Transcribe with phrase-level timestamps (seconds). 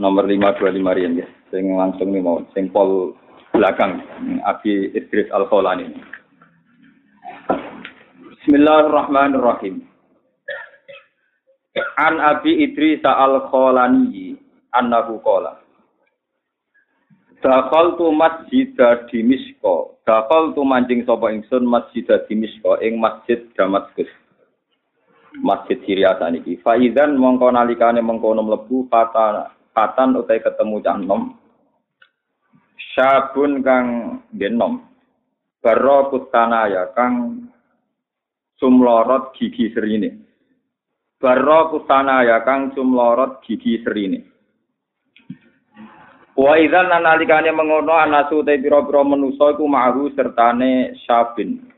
[0.00, 1.28] Nomor 525 rian ya.
[1.52, 3.12] Sing langsung nih mau sing pol
[3.52, 4.00] belakang
[4.48, 5.92] Abi Idris Al Kholani.
[8.32, 9.84] Bismillahirrahmanirrahim.
[12.00, 14.40] An Abi Idris Al Kholani
[14.72, 15.60] annahu qala
[17.44, 18.72] Dakal tu masjid
[19.12, 20.00] Dimisko.
[20.08, 24.08] Dakal tu mancing sapa ingsun masjid Dimisko ing masjid Damaskus.
[25.44, 26.56] Masjid Syria saniki.
[26.64, 31.34] Faizan mongko nalikane mengkono mlebu fata fatan utai ketemu cah nom.
[32.94, 33.86] Syabun kang
[34.34, 34.86] genom.
[35.60, 37.46] Baro kutanaya kang
[38.56, 40.10] sumlorot gigi serine.
[41.20, 44.24] Baro kutanaya kang sumlorot gigi serine.
[46.40, 51.68] Wa idzan nalikane mengono anasu te pira-pira manusa iku mahu sertane syabin.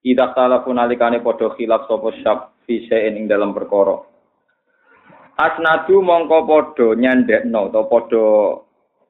[0.00, 4.11] Ida salafu nalikane padha khilaf sapa syab fi ing dalam perkara.
[5.42, 8.24] Asnadu mongko padha nyandekno utawa padha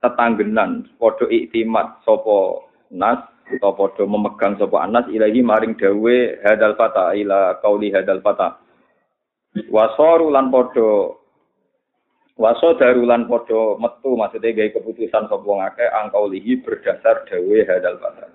[0.00, 3.20] tetanggenan, padha iktimat sapa nas
[3.52, 8.56] utawa padha memegang sapa anas ilahi maring dawe hadal fata ila qauli hadal fata.
[9.68, 11.20] Wasoru lan padha
[12.42, 18.26] Waso darulan podo metu maksudnya gaya keputusan sapa ngake angkau lihi berdasar dawe hadal fata.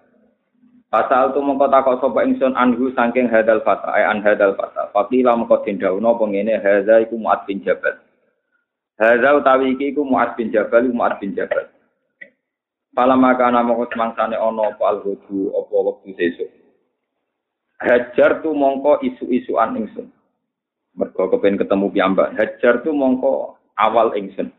[0.88, 4.88] Pasal tu mengko takok sapa ingsun anhu saking hadal fata ay an hadal fata.
[4.96, 8.00] Fakila mengko dindauno pengene hadza iku Muad bin Jabal.
[8.96, 11.68] Hadza utawi iki iku Muad bin Jabal Muad bin Jabal.
[12.96, 16.50] Pala maka ana mongko semangsane ana apa alhudu apa wektu sesuk.
[17.78, 20.10] Hajar tu mongko isu-isuan ingsun.
[20.98, 22.34] Mergo kepen ketemu piyambak.
[22.34, 24.50] Hajar tu mongko awal ingsun.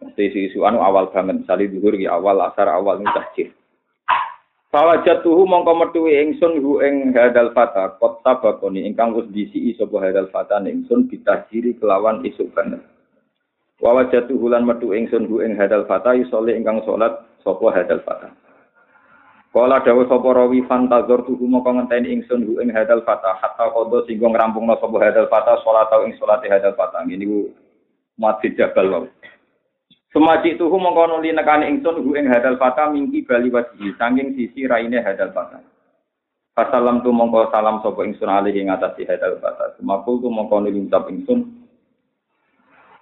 [0.00, 1.68] Mesti isu-isu anu awal banget, misalnya
[2.00, 3.48] ya awal asar awal ini tahjir.
[4.76, 10.28] Fawajatuhu mongko metuwi ingsun hu ing hadal fata kot sabakoni ingkang wis disi sapa hadal
[10.28, 12.84] fata ingsun bitahjiri kelawan isuk banget.
[13.80, 18.28] Wawajatuhu lan metu ingsun hu ing hadal fata yusole ingkang salat sapa hadal fata.
[19.48, 24.04] Kala dawa sapa rawi fantazor tuhu mongko ngenteni ingsun hu ing hadal fata hatta kodo
[24.04, 27.00] singgo ngrampungna sapa hadal fata salat ing salate hadal fata.
[27.00, 27.24] Ini
[28.20, 29.08] Masjid Jabal wau.
[30.16, 34.64] Semaji tuhu mengkono li nekani ingsun hu ing hadal fata mingki bali wajhi saking sisi
[34.64, 35.60] raine hadal fata.
[36.56, 39.76] Fasalam tu mongko salam sapa ingsun alih ing atase hadal fata.
[39.76, 41.68] Semakul tu mongko ngucap ingsun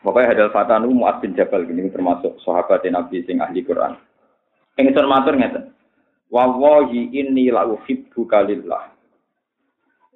[0.03, 3.95] Pokoknya hadal fata nu Mu'ad bin Jabal ini termasuk sahabat Nabi sing ahli Quran.
[4.75, 5.71] Ingsun matur ngeten.
[6.35, 8.91] Wallahi inni la uhibbu kalillah.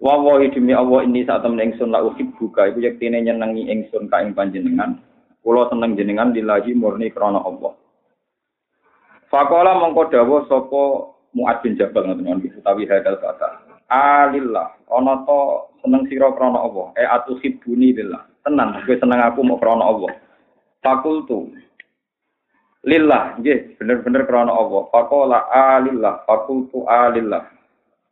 [0.02, 4.34] Wallahi demi Allah ini saat temen ingsun la uhibbuka iku yektine nyenengi ingsun ka ing
[4.34, 4.98] panjenengan.
[5.42, 7.74] Kula seneng jenengan lillahi murni krana Allah.
[9.28, 10.82] Fakola mongko dawuh sapa
[11.36, 13.68] Muad bin Jabal ngoten utawi hadal kata.
[13.88, 16.92] Alillah ana to seneng sira krana Allah.
[16.96, 18.24] E atuhibbuni lillah.
[18.42, 20.12] Tenang, kowe seneng aku mau krana Allah.
[20.80, 21.52] Fakultu
[22.86, 24.86] Lillah, nggih, bener-bener krana Allah.
[24.88, 27.44] Fakola alillah, fakultu alillah.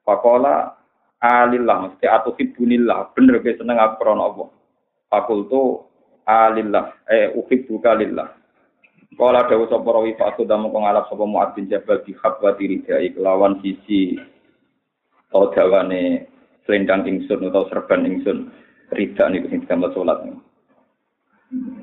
[0.05, 0.77] Fakola
[1.21, 4.49] alillah mesti atau hibunillah bener ke seneng aku krana Allah
[5.09, 5.86] fakultu
[6.27, 7.07] alillah.
[7.07, 8.29] Eh uhibbuka lillah
[9.17, 12.69] Kala dawu sapa rawi fa aku damu kang alap sapa Muad bin Jabal di khabwati
[12.69, 14.13] ridai kelawan sisi
[15.33, 16.29] dawane
[16.69, 18.53] selendang ingsun atau serban ingsun.
[18.93, 20.21] Rida niku sing digambar salat.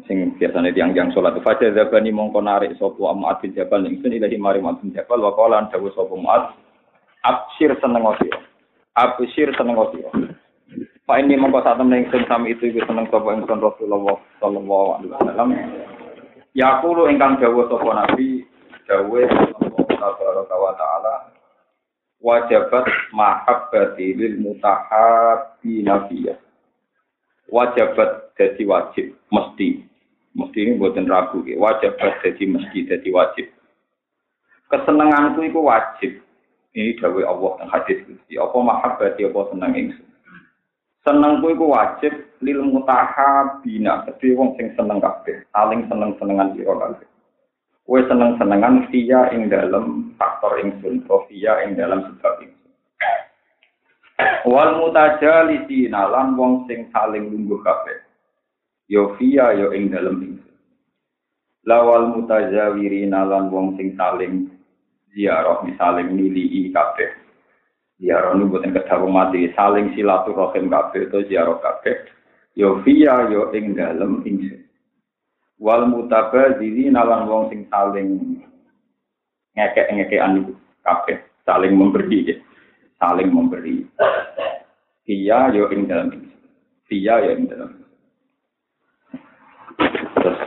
[0.06, 1.34] Sing biasane tiang-tiang salat.
[1.42, 5.18] Fajar zabani mongko narik sapa Muad bin Jabal ingsun ilahi mari Muad bin Jabal.
[5.18, 6.54] Wa qala dawu sapa Muad
[7.26, 8.38] absir seneng sira
[8.94, 9.90] Abusir seneng.
[11.04, 15.12] Pak ini mongko saat temen ingsun sami itu iku seneng sapa ingsun Rasulullah sallallahu alaihi
[15.12, 15.50] wasallam.
[16.56, 18.48] Ya kulo ingkang dawuh sapa Nabi
[18.88, 19.28] dawuh
[20.00, 21.16] Allah taala
[22.24, 26.40] wajabat mahabbati lil mutahabbi nabiyya.
[27.52, 29.84] Wajabat jadi wajib mesti
[30.34, 31.60] mesti ini buatan ragu ya.
[31.60, 33.52] wajabat jadi mesti jadi wajib
[34.72, 36.12] kesenanganku itu wajib
[36.74, 38.34] ini dawe Allah dan hadis Gusti.
[38.42, 40.03] Apa mahabbati apa seneng ingsun.
[41.04, 47.08] Senengku iku wajib lil mutahabina, kedhe wong sing seneng kabeh, saling seneng-senengan sira kabeh.
[47.84, 52.72] Kowe seneng-senengan via ing dalam faktor ingsun, via ing dalam sebab ingsun.
[54.48, 58.00] Wal mutajalisina lan wong sing saling lungguh kabeh.
[58.88, 60.54] Yo via yo ing dalam ingsun.
[61.64, 64.52] lawal mutazawirina lan wong sing saling
[65.16, 67.23] ziarah saling nilii kabeh
[68.04, 69.48] ziarah nu boten kedawu mati.
[69.56, 71.96] Saling silaturahim kabeh to ziarah kabeh.
[72.60, 74.68] Yo fiya yo ing dalem ingsun
[75.64, 78.44] wal mutabadzirina lan wong sing saling
[79.56, 80.52] ngekek-ngekekan
[80.84, 81.24] kabeh.
[81.48, 82.36] Saling memberi ya.
[83.00, 83.88] saling memberi.
[85.08, 86.44] Dia yo ing dalam ingsun
[86.92, 87.72] Dia yo ing dalam
[90.20, 90.40] terus.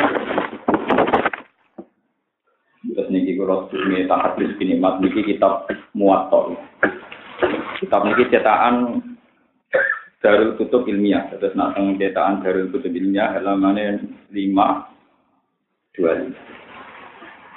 [2.87, 6.57] Terus niki kula sunni tahadus mat niki kitab muwatta.
[7.77, 9.03] Kitab niki cetakan
[10.25, 11.29] Darul Kutub Ilmiah.
[11.37, 13.77] Terus nak cetakan Darul Kutub Ilmiah halaman
[14.33, 14.37] 5
[15.97, 16.33] 25.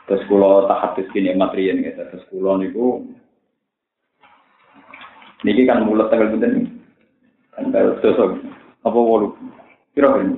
[0.10, 1.08] Terus kula tahadus
[1.38, 2.02] mat riyen gitu.
[2.02, 3.06] Terus kula niku
[5.48, 6.68] niki kan mulut tanggal pinten nih.
[7.56, 8.42] Tanggal sosok
[8.84, 9.36] apa wolu.
[9.96, 10.32] Kira-kira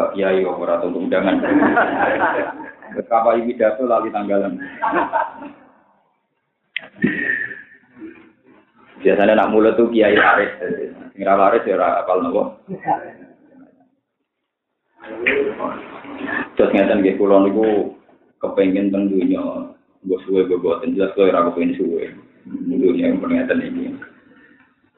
[0.00, 1.44] Kak Kiai ora undangan.
[3.06, 4.56] Kapal pidato lali tanggalan.
[9.00, 10.52] Biasanya nak mulut tuh kiai laris,
[11.16, 12.60] ngira laris ya apal nopo.
[16.56, 17.96] Terus ngeten nggih kula niku
[18.44, 19.40] kepengin teng dunya,
[20.04, 22.12] mbok suwe jelas kok ora suwe.
[22.44, 23.88] Dunya yang ngeten iki.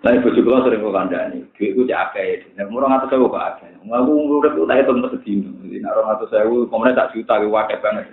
[0.03, 3.71] Lah ibu juga sering kok kandani, duitku cek akeh, nek murah ngatus sewu kok akeh.
[3.87, 4.91] Aku ngurut tuh tak jadi
[6.91, 8.11] tak juta, gue akeh banget.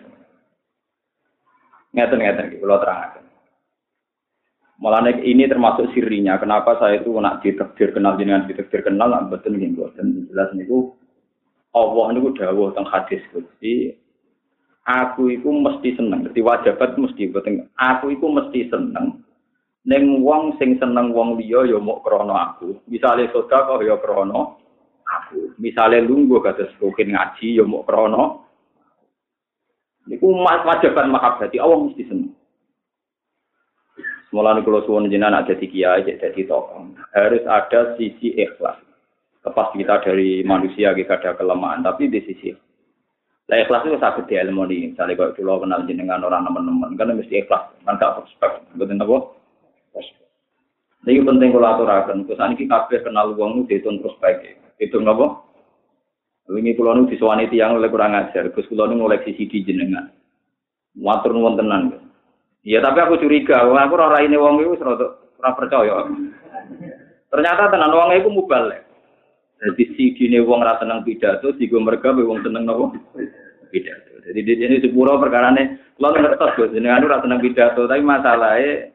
[1.97, 3.25] Ngeten ngeten, kalau terangkan.
[4.79, 9.59] Malah ini termasuk sirinya, kenapa saya itu nak ditekdir kenal dengan ditekdir kenal, nak betul
[9.59, 9.91] gitu.
[9.99, 10.95] Dan jelas niku
[11.75, 13.91] Allah niku dawuh tentang hadis Gusti,
[14.87, 16.23] aku itu mesti seneng.
[16.31, 17.67] Jadi wajibat mesti betul.
[17.75, 19.19] Aku itu mesti seneng
[19.87, 22.83] Neng wong sing seneng wong liya ya mau krono aku.
[22.91, 24.59] Misale sedekah ya krono
[25.01, 25.55] aku.
[25.55, 28.45] Misale lungguh kados rukin ngaji ya mau krono.
[30.05, 32.35] Niku wajiban mahabbati Allah mesti seneng.
[34.29, 36.93] Mulane kula suwun jenengan ada di kiai jadi tokoh.
[37.17, 38.77] Harus ada sisi ikhlas.
[39.41, 42.53] Lepas kita dari manusia kita ada kelemahan, tapi di sisi
[43.49, 44.93] lah ikhlas itu sakit di ilmu ini.
[44.93, 47.73] Misalnya kalau dulu kenal jenengan orang teman-teman, kan mesti ikhlas.
[47.81, 48.51] Kan gak prospek.
[48.77, 49.17] Betul apa?
[51.09, 52.29] Ini penting kalau aturakan.
[52.29, 54.61] Terus ini kabeh kenal uang itu terus baik.
[54.77, 55.41] Hitung apa?
[56.49, 58.53] Ini kulo nu disewani tiang oleh kurang ajar.
[58.53, 60.13] Terus kulo nu ngoleksi CD jenengan.
[60.93, 62.08] Matur nuwun tenan.
[62.67, 63.63] Iya tapi aku curiga.
[63.63, 66.03] Aku ora ini wong itu ora percaya.
[67.29, 68.73] Ternyata tenan wong itu mubal.
[69.59, 72.95] Jadi CD ini wong rasa seneng pidato, si gue mereka wong seneng nopo
[73.71, 74.23] pidato.
[74.23, 75.63] Jadi di sini sepuro ini,
[75.99, 78.87] lo ngertos gue jenengan rasa seneng pidato, tapi masalahnya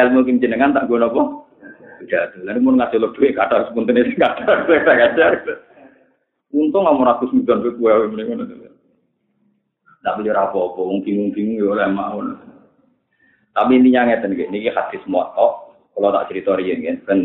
[0.00, 1.22] ilmu kim jenengan tak apa?
[2.00, 2.38] Tidak ada.
[2.48, 5.32] Lalu mau ngasih lo duit kata sepunten itu kata saya ngajar.
[6.48, 8.72] Untung mau ratus miliar duit gue mendingan itu.
[10.00, 12.24] Tak beli apa-apa, wong bingung-bingung ya oleh mau.
[13.60, 15.68] Tapi intinya ngeten iki, niki hadis muwatta.
[15.92, 17.20] Kalau tak cerita riyen kan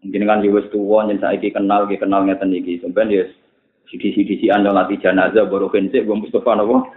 [0.00, 2.80] mungkin kan wis tuwa yen saiki kenal ki kenal ngeten iki.
[2.80, 3.24] Sampeyan ya
[3.92, 6.88] sidi-sidi anda latih jenazah baru kensik gue Mustafa napa.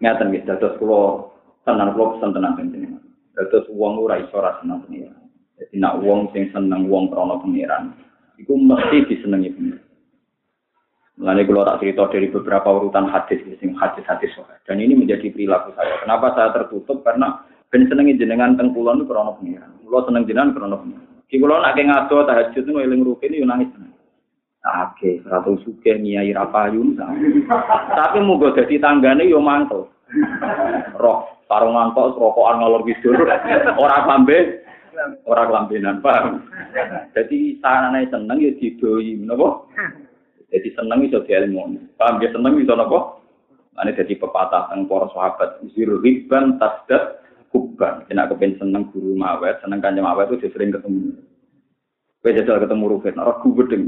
[0.00, 1.28] Ngeten nggih dados kula
[1.68, 3.02] tenan kula pesen tenan penjenengan.
[3.36, 5.20] Terus wong ora iso ora seneng pengiran.
[5.60, 7.92] Jadi nak wong sing seneng wong krana pengiran,
[8.40, 9.91] iku mesti disenengi pengiran.
[11.20, 14.32] Mulane kula tak cerita dari beberapa urutan hadis sing hadis-hadis
[14.64, 16.00] Dan ini menjadi perilaku saya.
[16.00, 17.04] Kenapa saya tertutup?
[17.04, 19.76] Karena ben senengi jenengan teng kula niku krana pengiran.
[19.84, 21.08] Kula seneng jenengan krana pengiran.
[21.28, 23.70] Ki kula nek ngado tahajud niku eling rukin yo nangis.
[24.62, 26.96] Oke, ratu suke nyai rapayun.
[27.92, 29.92] Tapi muga dadi tanggane yo mantel.
[30.96, 33.12] Roh sarungan tok rokokan ngalor kidul
[33.76, 34.64] ora sampe
[35.28, 36.48] ora kelambenan paham
[37.12, 39.68] jadi sanane seneng ya didoi napa
[40.52, 42.20] jadi seneng iso diilmu paham?
[42.20, 43.16] Ya seneng iso napa
[43.80, 45.64] ane dadi pepatah teng para sahabat.
[45.72, 51.16] Zir riban tasdad kuban nek kepen seneng guru mawet seneng kanjeng mawet itu sering ketemu.
[52.20, 53.84] Kowe jajal ketemu Rufin ora gedeng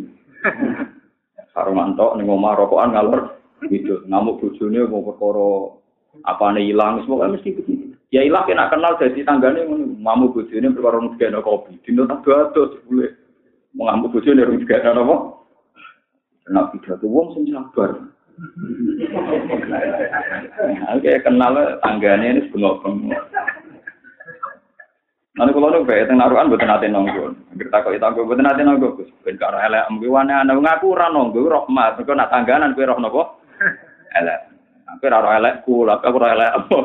[1.52, 3.20] sarungan tok ning omah rokokan ngalor
[3.68, 5.48] gitu ngamuk bojone mau perkara
[6.24, 7.92] apa nih hilang semua mesti begini.
[8.08, 9.68] Ya hilang kena kenal jadi tanggane
[10.00, 11.76] mamu bojone perkara ngegeno kopi.
[11.84, 13.12] Dino tak dodo boleh.
[13.76, 15.43] Mengamuk bojone rung apa
[16.52, 17.96] Nak pidato wong sing sabar.
[20.92, 23.22] Oke, kenal tanggane ini bengok-bengok.
[25.34, 27.34] Nanti kalau nu bae teng narukan mboten nate nonggo.
[27.50, 29.10] Anggere takoki tanggo mboten nate nonggo Gus.
[29.26, 31.98] Ben karo elek mbe wane ana ngaku ora nonggo rahmat.
[31.98, 33.22] Mergo nak tangganan kowe roh napa?
[34.14, 34.40] Elek.
[34.94, 36.76] Aku ora elekku, aku ora elek apa.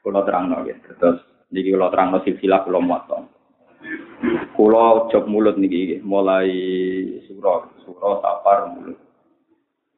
[0.00, 0.76] Kula terangno nggih.
[0.96, 1.20] Terus
[1.52, 3.31] niki kula terangno silsilah kula moto.
[4.54, 6.50] Kula jog mulut niki mulai
[7.26, 8.98] surah, surah safar mulut.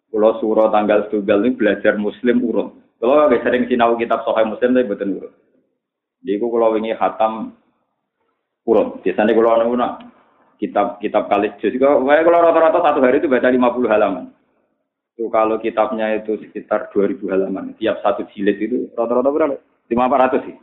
[0.09, 2.71] Kalau surah tanggal tunggal ini belajar muslim urut.
[3.05, 5.35] Agak sering sinau kitab sohail muslim tapi betul urut.
[6.25, 7.53] Jadi kalau ini hatam
[8.65, 9.05] urut.
[9.05, 9.93] Biasanya kalau anak
[10.57, 14.33] kitab kitab kali juz kalau rata-rata satu hari itu baca 50 halaman.
[15.15, 17.77] Itu kalau kitabnya itu sekitar 2000 halaman.
[17.77, 19.61] Tiap satu jilid itu rata-rata berapa?
[19.93, 20.57] 500 sih.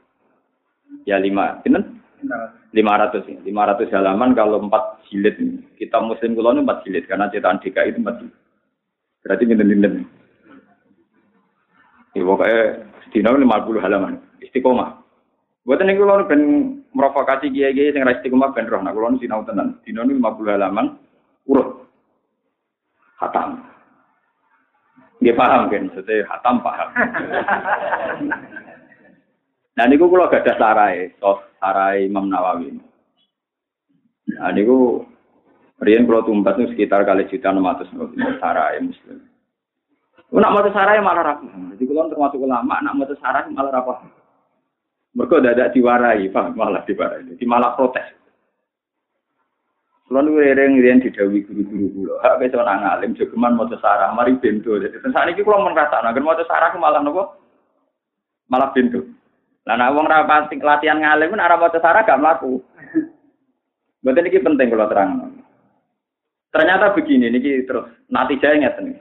[1.05, 1.61] Ya 5.
[1.61, 2.00] Benar?
[2.21, 3.37] 500 ya.
[3.43, 5.35] 500 halaman kalau 4 jilid.
[5.75, 8.35] Kitab muslim kulo 4 jilid karena cetakan DKI itu 4 jilid.
[9.21, 9.93] Berarti pinten-pinten.
[12.11, 12.61] Ya pokoknya
[13.07, 14.13] sedina 50 halaman.
[14.41, 14.99] Istiqomah.
[15.61, 16.41] Buat ini kalau ben
[16.91, 18.81] merovokasi kiai-kiai yang istiqomah ben roh.
[18.81, 19.77] Nah kalau sinau tenan.
[19.85, 20.97] Dina 50 halaman
[21.45, 21.85] urut.
[23.21, 23.61] Hatam.
[25.21, 26.89] Dia paham kan, setelah hatam paham.
[29.77, 31.13] nah ini kalau gak ada sarai,
[31.61, 32.73] sarai Imam Nawawi.
[34.33, 34.65] Nah ini
[35.81, 37.89] Rian kalau tumbat itu sekitar kali juta enam ratus
[38.37, 39.17] sarai muslim.
[40.29, 41.49] Nak mau sarai malah rapi.
[41.73, 44.05] Jadi kalau termasuk ulama, nak mau sarai malah rapi.
[45.17, 47.25] Mereka tidak diwarai, pak malah diwarai.
[47.33, 48.05] Jadi malah protes.
[50.05, 54.35] Kalau nu rering rian didawi guru-guru pulau, hak besok nang alim jogeman mau sarah, mari
[54.37, 54.75] bento.
[54.75, 57.31] Jadi saat ini kalau merasa, nah mau sarah malah nopo,
[58.51, 59.07] malah bento.
[59.69, 62.61] Lah nak wong ra latihan ngalim ora maca sarah gak mlaku.
[64.01, 65.09] Mboten iki penting kalau terang.
[66.51, 68.97] Ternyata begini, ini terus ingat nih.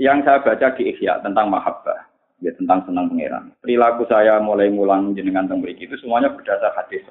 [0.00, 2.08] Yang saya baca di Ihya tentang mahabbah,
[2.40, 3.52] ya tentang senang pangeran.
[3.60, 7.04] Perilaku saya mulai mulang jenengan tentang itu semuanya berdasar hadis.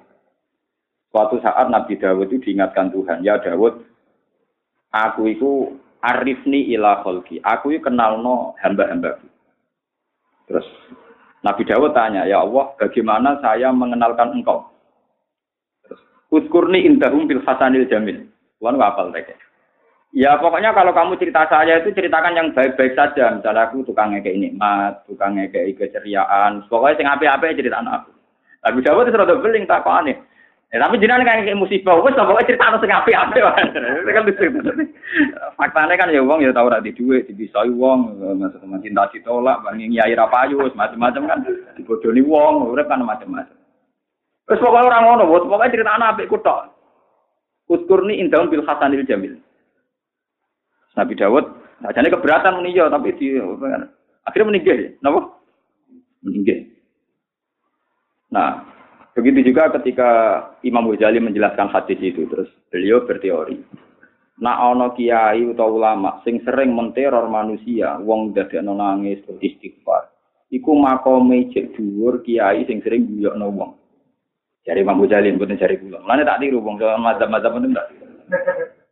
[1.13, 3.77] Suatu saat Nabi Dawud itu diingatkan Tuhan, ya Dawud,
[4.89, 9.27] aku itu arifni ila kholki, aku itu kenal no hamba-hambaku.
[10.49, 10.65] Terus
[11.39, 14.67] Nabi Dawud tanya, ya Allah, bagaimana saya mengenalkan engkau?
[16.29, 18.27] Uskurni indahum bil hasanil jamil.
[18.59, 19.33] Tuhan hafal mereka.
[20.09, 23.33] Ya pokoknya kalau kamu cerita saya itu ceritakan yang baik-baik saja.
[23.33, 26.65] Misalnya aku tukang ngekei nikmat, tukang ngekei keceriaan.
[26.65, 28.11] Pokoknya sing api-api cerita anak aku.
[28.59, 30.17] Tapi Dawud itu rada beling tak aneh.
[30.69, 33.41] Ya, tapi jenengan kayak kayak musibah, wes pokoknya cerita sing api-api.
[33.41, 34.25] Itu kan.
[35.57, 39.97] Faktanya kan ya wong ya tahu rati duit, dibisai wong, masa teman cinta ditolak, banging
[39.97, 41.39] nyai rapayu, macam-macam kan.
[41.73, 43.57] Dibodoni wong, urip kan macam-macam.
[44.45, 46.69] Terus pokoknya orang ngono, pokoknya cerita anak api kutok.
[47.69, 49.41] Utkurni indahun bil hasanil jamil.
[50.93, 51.45] Nabi Dawud,
[51.81, 53.41] jadi keberatan meninjau, tapi di,
[54.25, 54.77] akhirnya meninggal.
[54.77, 54.89] Ya.
[55.01, 55.19] Kenapa?
[56.21, 56.59] Meninggal.
[58.29, 58.49] Nah,
[59.19, 60.09] begitu juga ketika
[60.63, 63.59] Imam Ghazali menjelaskan hadis itu, terus beliau berteori.
[64.39, 70.15] Nah, ono kiai atau ulama sing sering menteror manusia, wong dadekno nangis istighfar.
[70.47, 73.71] Iku makome cek dhuwur kiai sing sering guyokno wong.
[74.63, 75.99] Dari Imam Ghazali, bukan dari kula.
[75.99, 77.87] Mulane tak tiru wong mazhab-mazhab itu enggak.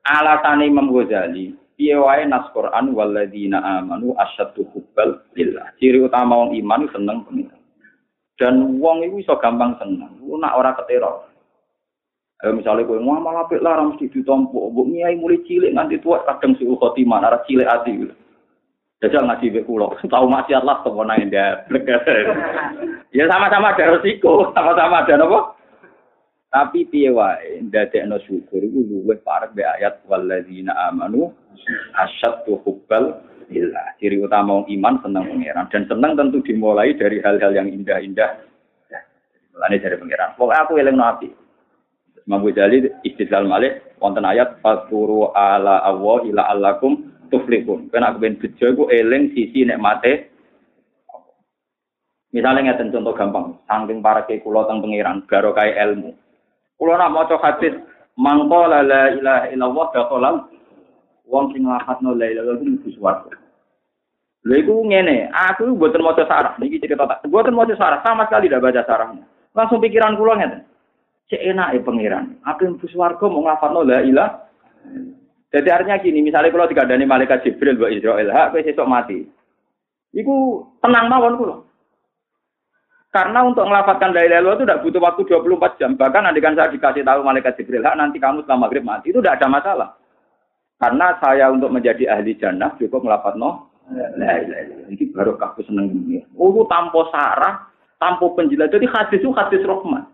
[0.03, 5.71] Alasan Imam Ghazali, piye wae nas Quran walladzina amanu asyaddu hubbal lillah.
[5.79, 7.56] Ciri utama wong iman seneng pengiran.
[8.37, 10.13] Dan wong itu iso gampang seneng.
[10.21, 11.25] Lu nak ora keteror.
[12.45, 14.69] Ayo misalnya kowe ngamal apik lah mesti ditompo.
[14.69, 18.05] Mbok nyai mulai cilik nganti tua kadang suul khotimah, ora cilik ati.
[19.01, 19.89] Jajal ngaji be kula.
[20.13, 21.33] Tahu maksiat lah temen nang
[23.17, 25.39] Ya sama-sama ada resiko, sama-sama ada apa?
[26.47, 31.35] Tapi piye wae ndadekno syukur iku luwih parek be ayat walladzina amanu
[31.99, 33.97] asyaddu hubbal billah.
[33.97, 38.43] Ciri utama wong iman senang pangeran dan senang tentu dimulai dari hal-hal yang indah-indah.
[39.55, 40.35] Mulane dari pangeran.
[40.37, 41.31] Pokoke aku eling nabi.
[42.27, 47.87] Imam Ghazali istidlal malih wonten ayat faturu ala Allah ila allakum tuflihun.
[47.87, 50.35] Kena aku ben bejo iku eling sisi nikmate
[52.35, 56.11] Misalnya ngeten contoh gampang, saking para kula teng pangeran, garo kaya ilmu.
[56.75, 57.73] Kulo nak maca hadis
[58.19, 60.35] mangko la ilaha illallah dakhalal
[61.27, 63.35] wong sing nglafadzno la ilaha illallah mlebu swarga.
[64.47, 67.27] Lha iku ngene, aku mboten maca sarah, niki cerita tak.
[67.27, 69.23] Mboten maca sarah, sama sekali tidak baca sarahnya.
[69.51, 70.63] Langsung pikiran kula ngeten.
[71.27, 72.25] Cek enak ya pangeran.
[72.47, 74.47] Aku mlebu swarga mau nglafadzno la ilaha
[75.47, 79.23] Jadi artinya gini, misalnya kalau dikandani malaikat Jibril buat Israel, hak sesuk mati.
[80.11, 81.55] Iku tenang mawon kula.
[83.15, 85.91] Karena untuk melafatkan la ilaha itu tidak butuh waktu 24 jam.
[85.95, 89.15] Bahkan nantikan saya dikasih tahu malaikat Jibril, nanti kamu setelah maghrib mati.
[89.15, 89.89] Itu tidak ada masalah.
[90.77, 93.73] Karena saya untuk menjadi ahli jannah cukup melafat no.
[93.87, 96.21] Ilaha Ini baru kaku seneng ini.
[96.35, 98.77] Oh, tanpa sarah, tanpa penjelasan.
[98.77, 100.05] Jadi hadis itu hadis rahmat.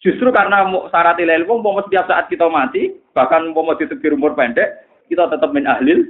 [0.00, 4.84] Justru karena syarat ilaha illallah, mau setiap saat kita mati, bahkan mau ditebir umur pendek,
[5.08, 6.04] kita tetap min ahlil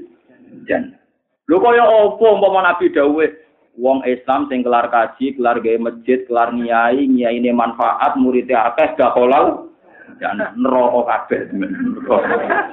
[0.66, 0.99] jannah.
[1.47, 3.30] Lho kaya apa mau Nabi dawuh
[3.78, 8.99] wong Islam sing kelar kaji, kelar gawe masjid, kelar nyai, nyai ini manfaat, muridnya akeh
[8.99, 9.65] gak kolal,
[10.20, 11.40] dan neraka kabeh.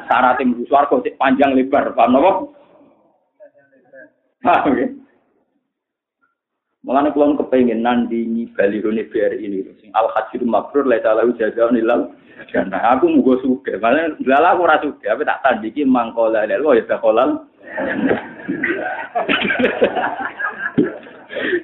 [0.07, 2.31] Syarat mlebu swarga sik panjang lebar, paham napa?
[4.43, 4.87] Paham ya?
[6.83, 12.11] Mengenai kulon kepengen nandingi balirone BRI ini, sing al hajir mabrur la taala jaza nilal
[12.51, 12.99] jannah.
[12.99, 16.99] Aku mugo suge, malah lala aku ora suge, tapi tak tandiki mangkola lel wa ya
[16.99, 17.47] kolal.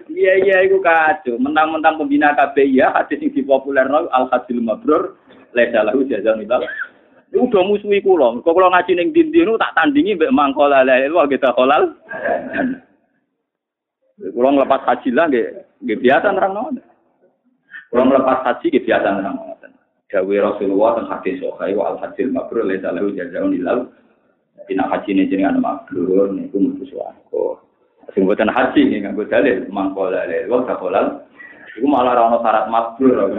[0.07, 5.19] Iya iya iku kacau, mentang-mentang pembina KBI ya hadis sing dipopulerno al hajir mabrur
[5.53, 6.63] la taala jaza nilal.
[7.29, 8.41] Iku udah musuhi kula.
[8.41, 11.93] Kok kula ngaji ning dindi tak tandingi mbek mangkola lel wa kita kolal.
[14.19, 15.45] Kulo nglepas haji lah nggih
[15.85, 16.85] nggih biasa nerang ngoten.
[17.93, 19.71] Kulo nglepas haji nggih biasa nerang ngoten.
[20.09, 23.93] Dawe Rasulullah teng hadis sahih wa al hajil mabrur la talahu jazaa'un ilal.
[24.57, 27.61] Jadi nak haji ini jenengan mabrur niku mlebu swarga.
[28.17, 31.29] Sing boten haji nggih nganggo dalil mangkola lel wa kakolal.
[31.77, 33.37] Iku malah ono syarat mabrur.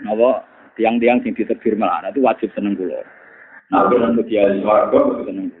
[0.00, 0.42] Napa
[0.74, 3.04] tiang-tiang sing ditegir malah itu wajib seneng kula.
[3.70, 5.54] Nah, untuk dia di warga, seneng.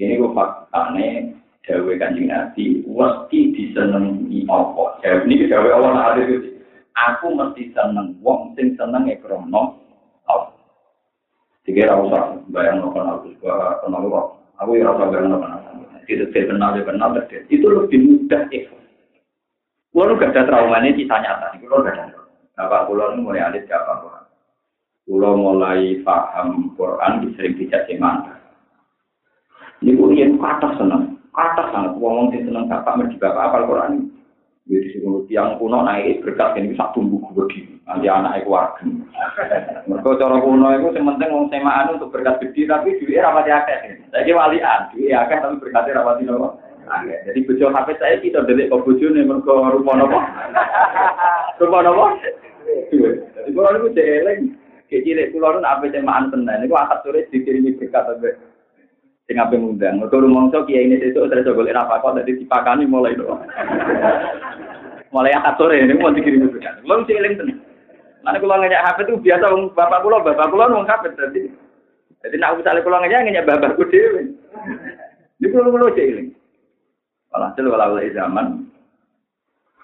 [0.00, 1.36] Ini gue faktanya,
[1.68, 5.04] dawe kanjeng Nabi, mesti disenengi apa.
[5.04, 6.56] Jawab ini dawe Allah nah itu.
[6.92, 9.76] Aku mesti seneng wong sing seneng e krono
[10.28, 10.52] Allah.
[11.68, 14.26] Tiga rasa bayang no kenal juga kenal kok.
[14.64, 15.60] Aku ya rasa bayang no kenal.
[16.02, 16.50] Tidak saya
[16.82, 17.12] kenal
[17.48, 18.91] Itu lebih mudah ikhlas.
[19.92, 21.52] Kulo gak ada trauma ini kisah nyata.
[21.60, 22.20] Kulo gak ada.
[22.56, 24.24] Bapak kulo ini mulai alit gak apa
[25.04, 28.40] Kulo mulai paham Quran sering dicaci mana.
[29.84, 31.98] Ini gue yang kata seneng, kata sangat.
[31.98, 34.08] Ngomong sih seneng bapak merdi bapak apal Quran.
[34.64, 37.66] Jadi sih tiang kuno naik berkat ini bisa tumbuh gede.
[37.82, 38.86] Nanti anak keluarga.
[39.90, 44.06] Mereka cara kuno itu yang penting ngomong semaan untuk berkat gede tapi duit rapati akeh.
[44.08, 46.62] Saya kira walian, duit akeh tapi berkatnya rapati nopo.
[47.28, 50.18] Jadi bojo HP saya kita delik kok bojone mergo rupa nopo.
[51.62, 52.04] Rupa nopo?
[52.90, 54.38] Jadi kalau itu jelek.
[54.92, 56.60] Kecil kulo nu apa semaan tenan.
[56.60, 58.36] Niku akad sore dikirimi berkat sampe
[59.24, 60.04] sing ape ngundang.
[60.04, 63.24] Mergo rumangsa kiai ini sesuk terus golek apa kok dadi dipakani mulai itu.
[65.08, 66.84] mulai akad sore ini mau dikirimi berkat.
[66.84, 67.58] Kulo mesti eling tenan.
[68.20, 71.40] Mana kulo ngajak HP itu biasa wong bapak kulo, bapak kulo wong HP dadi.
[72.20, 74.28] Jadi nak misalnya kulo ngajak ngajak bapakku dhewe.
[75.40, 76.36] Ini kulo kulo eling.
[77.32, 78.68] Walhasil walau zaman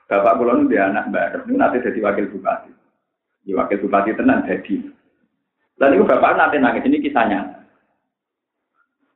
[0.09, 2.73] bapak kulo nu dia anak baru, nanti jadi wakil bupati.
[3.45, 4.85] Di wakil bupati tenan jadi.
[5.81, 7.65] Dan itu bapak nanti nangis ini kisahnya.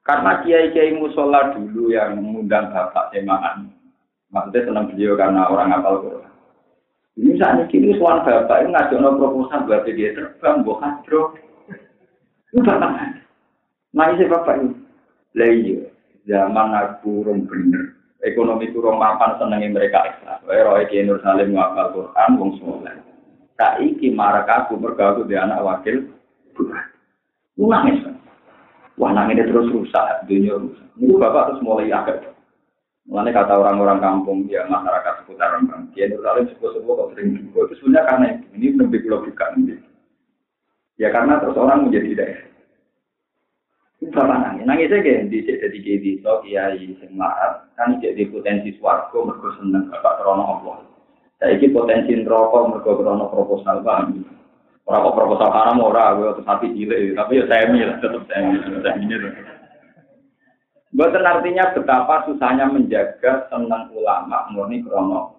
[0.02, 3.70] Karena kiai-kiai musola dulu yang mengundang bapak semaan,
[4.34, 6.32] maksudnya senang beliau karena orang apal Quran.
[7.12, 11.36] Ini saat ini suan bapak ini ngajak no proposal buat dia terbang, buat hadro.
[12.50, 13.20] Itu bapak
[13.92, 14.74] Nangis bapak ini.
[15.36, 15.80] Lah iya,
[16.28, 18.01] zaman aku rum bener.
[18.22, 20.46] Ekonomi kurang mapan senengi mereka ikhlas.
[20.46, 22.94] Wae roe Kiai Nur Salim ngapal Quran wong soleh.
[23.58, 26.06] Saiki marak aku mergo di anak wakil
[26.54, 26.84] Bukan.
[27.58, 27.98] Nangis.
[28.94, 30.86] Wah nangis terus rusak, dunia rusak.
[31.00, 32.30] Ini bapak terus mulai agak.
[33.02, 37.66] Mulanya kata orang-orang kampung, ya masyarakat seputar Rembang, dia Nursalim sepuh-sepuh kok sering juga.
[37.66, 39.52] Itu sebenarnya karena ini lebih bukan.
[41.00, 42.51] Ya karena terus orang menjadi daerah.
[44.10, 47.14] Bapak nangis, nangis aja di jadi jadi so kiai sing
[47.78, 50.76] kan jadi potensi swargo mergo seneng bapak krono Allah.
[51.38, 54.26] Saiki potensi neraka mergo krono proposal bang.
[54.82, 58.50] Ora kok proposal haram ora, gue terus hati cilik, tapi ya saya lah, tetap saya
[58.82, 59.30] saya itu.
[60.92, 65.38] Bukan artinya betapa susahnya menjaga senang ulama murni krono.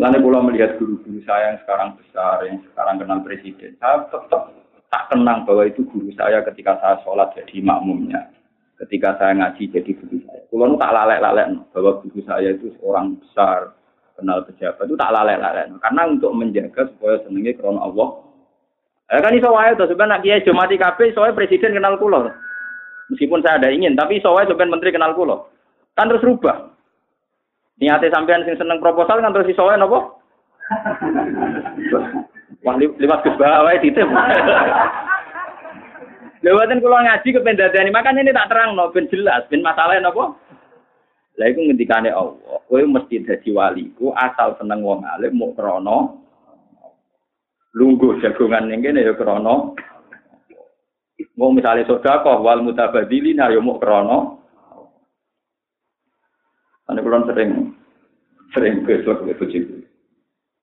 [0.00, 4.63] Lalu kalau melihat guru-guru saya yang sekarang besar, yang sekarang kenal presiden, saya tetap
[4.94, 8.30] tak kenang bahwa itu guru saya ketika saya sholat jadi makmumnya.
[8.78, 10.46] Ketika saya ngaji jadi guru saya.
[10.46, 13.74] Kalau tak lalek-lalek bahwa guru saya itu seorang besar,
[14.14, 15.66] kenal pejabat itu tak lalek-lalek.
[15.82, 18.08] Karena untuk menjaga supaya senengnya krono Allah.
[19.10, 22.30] Eh kan iso wae to sebenarnya kiai Jomati kabeh soalnya presiden kenal kula.
[23.10, 25.42] Meskipun saya ada ingin, tapi soalnya sebenarnya menteri kenal kula.
[25.98, 26.70] Kan terus rubah.
[27.82, 29.74] Niatnya sampean sing seneng proposal kan terus iso wae?
[32.64, 34.08] Wah lewat Gus wae titip.
[36.44, 40.36] Lewatin kula ngaji ke pendadani, makanya ini tak terang no, ben jelas, ben masalahnya napa?
[41.40, 46.14] Lah iku ngendikane Allah, kowe mesti dadi waliku asal seneng wong alim mau krana
[47.74, 49.74] lungguh jagongan ning kene ya krana
[51.34, 54.18] mau misalnya sedekah wal mutabadilin ya mau krana
[56.84, 57.50] Ane kulon sering
[58.52, 59.83] sering besok ke bojoku.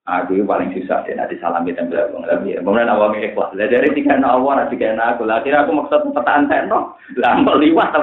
[0.09, 2.57] Aku paling susah deh nanti salam kita bilang lebih.
[2.65, 3.53] Kemudian awalnya ikhlas.
[3.53, 5.29] Lah dari tiga awal nanti kayak aku.
[5.29, 6.97] Lah aku maksud pertahanan tekno.
[7.21, 7.93] Lah liwat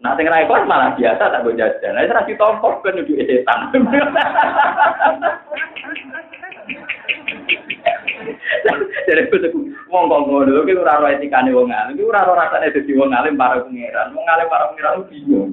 [0.00, 1.92] Nah, ra ikhlas malah biasa tak go jajan.
[1.92, 3.68] Lah ora ditompo ben duwe setan.
[9.10, 9.58] Jadi aku
[9.90, 13.34] wong kok ngono ki ora ora etikane wong alim, ki ora ora rasane wong alim
[13.34, 14.14] para pangeran.
[14.14, 15.50] Wong alim para pangeran bingung.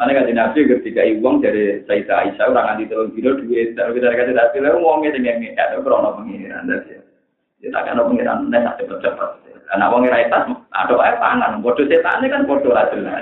[0.00, 4.16] Mana kan nabi ketika uang dari Sayyidah Aisyah orang anti telur kilo duit, tapi kita
[4.16, 6.96] kata tapi lalu uangnya dengan ada krono pengiran dari
[7.60, 9.30] ya tak ada pengiran, nih tak cepet cepet.
[9.76, 13.20] Anak uangnya raitas, ada air pangan, bodoh setan kan bodoh lah jelas.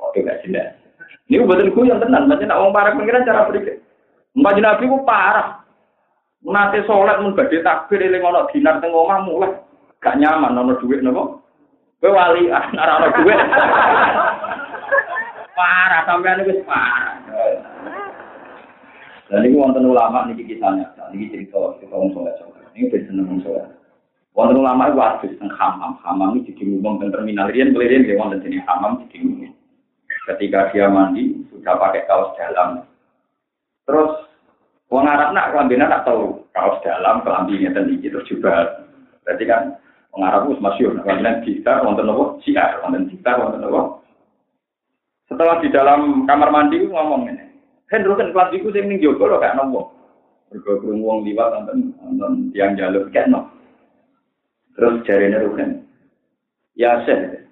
[0.00, 0.72] Oke gak jelas.
[1.28, 3.76] Ini gue yang tenang, macam nak uang para pengiran cara berikut.
[4.32, 5.62] Mbak Nabi ku parah.
[6.42, 9.52] Nate sholat mun badhe takbir eling ana dinar teng omah mulai
[10.02, 11.38] gak nyaman ana dhuwit napa?
[12.02, 12.50] Kowe wali
[12.82, 13.38] ora ana dhuwit.
[15.56, 17.20] Parah sampean wis parah.
[19.30, 22.36] Dan ini wonten ulama niki kisahnya, niki cerita cerita wong soleh
[22.76, 23.64] Ini ben seneng wong soleh.
[24.36, 28.16] Wonten ulama itu adus teng hamam, hamam ini jadi ngomong teng terminal rian kelirin dia
[28.20, 29.48] wonten jenis hamam jadi.
[30.22, 32.86] Ketika dia mandi sudah pakai kaos dalam,
[33.90, 34.22] terus
[34.92, 38.84] Wong Arab nak kelambina tak tahu kaos dalam kelambinya tadi itu juga.
[39.24, 39.80] Berarti kan
[40.12, 40.92] wong Arab itu masyur.
[41.00, 44.01] Kelambinan kita wonten nopo siar, wonten kita wonten nopo.
[45.32, 47.40] Setelah di dalam kamar mandi ngomong ini,
[47.88, 49.88] Hendro kan kelambiku sing ning jogo lho gak nopo.
[50.52, 53.48] Mergo krungu wong liwat nonton nonton tiang jalur kayak no.
[54.76, 55.88] Terus jarene Ruhen.
[56.76, 57.48] Ya seh.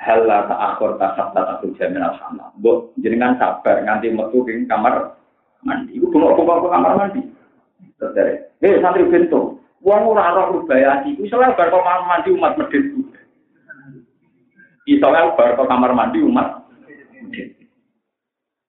[0.00, 2.48] Hela tak akhir tak tak jamin sama.
[2.56, 5.12] Bu, jenengan sabar nganti metu ing kamar
[5.60, 6.00] mandi.
[6.00, 7.20] Iku bengok bengok kamar mandi.
[8.00, 12.56] Terus dari, eh santri bento, uang ora roh rubaya iku soalnya bar kamar mandi umat
[12.56, 12.84] medit.
[15.04, 16.59] Bar kamar mandi umat.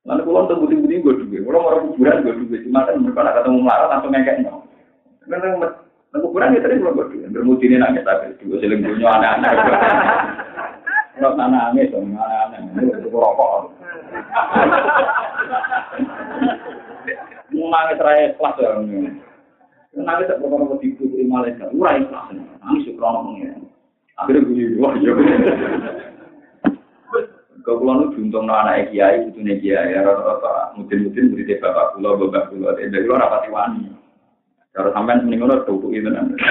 [0.02, 3.60] Lalu kalau untuk budi-budi gue duwe, kalau mau kuburan gue duwe, cuma kan mereka ketemu
[3.62, 4.66] melarat langsung ngekek no.
[5.30, 9.54] Karena kuburan ya tadi belum gue duwe, bermudi ini nangis tapi gue seling punya anak-anak.
[11.22, 13.78] Kalau tanah aneh, aneh-aneh, itu rokok.
[17.52, 18.70] nangis raya ikhlas ya.
[20.02, 22.34] Nangis tak pernah mau tipu di Malaysia, ura ikhlas.
[22.34, 23.70] Nangis ya krono pengiran.
[24.18, 25.14] Akhirnya gue wah ya.
[27.62, 32.18] Kau pulang nu juntung no anak kiai, itu nih kiai, rata-rata mungkin-mungkin beri bapak pulau,
[32.18, 33.94] bapak pulau, dari luar rapati wani.
[34.74, 36.36] Kalau sampai meninggal tuh tuh itu nanti.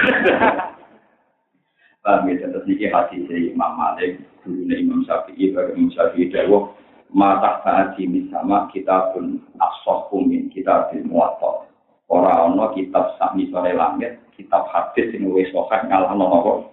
[2.00, 6.72] Paham ya, terus niki hati si Imam Malik, dulu Imam Syafi'i, bagi Imam Syafi'i, Dewa,
[7.10, 11.66] mata saat ini sama kita pun asohumin kita di muatok
[12.10, 16.70] orang ono kitab sami sore langit kitab hadis yang wis sokat ngalah nopo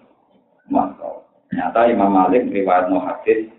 [0.70, 3.50] mantap nyata Imam Malik riwayat no hadis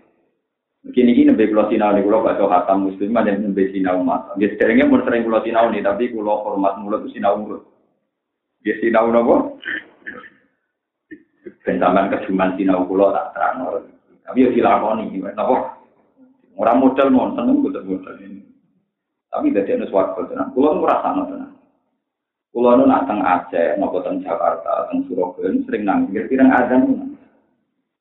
[0.80, 4.32] Begini ini nabi pulau sinau nih pulau baca hatam muslim ada nabi sinau umat.
[4.40, 7.68] Dia seringnya pun sering pulau sinau nih tapi pulau hormat mulut sinau mulut.
[8.64, 9.60] Dia sinau nopo.
[11.68, 13.84] Bentaman kejuman sinau pulau tak terang.
[14.24, 15.56] Tapi ya silakoni, nopo.
[16.56, 18.40] Orang modal mau seneng betul modal ini.
[19.28, 20.48] Tapi tidak ada suatu tenang.
[20.56, 21.52] Pulau merasa tenang.
[22.50, 26.24] Pulau nu teng Aceh, nopo teng Jakarta, teng Surabaya, sering nangis.
[26.24, 27.16] Kira-kira ada nih.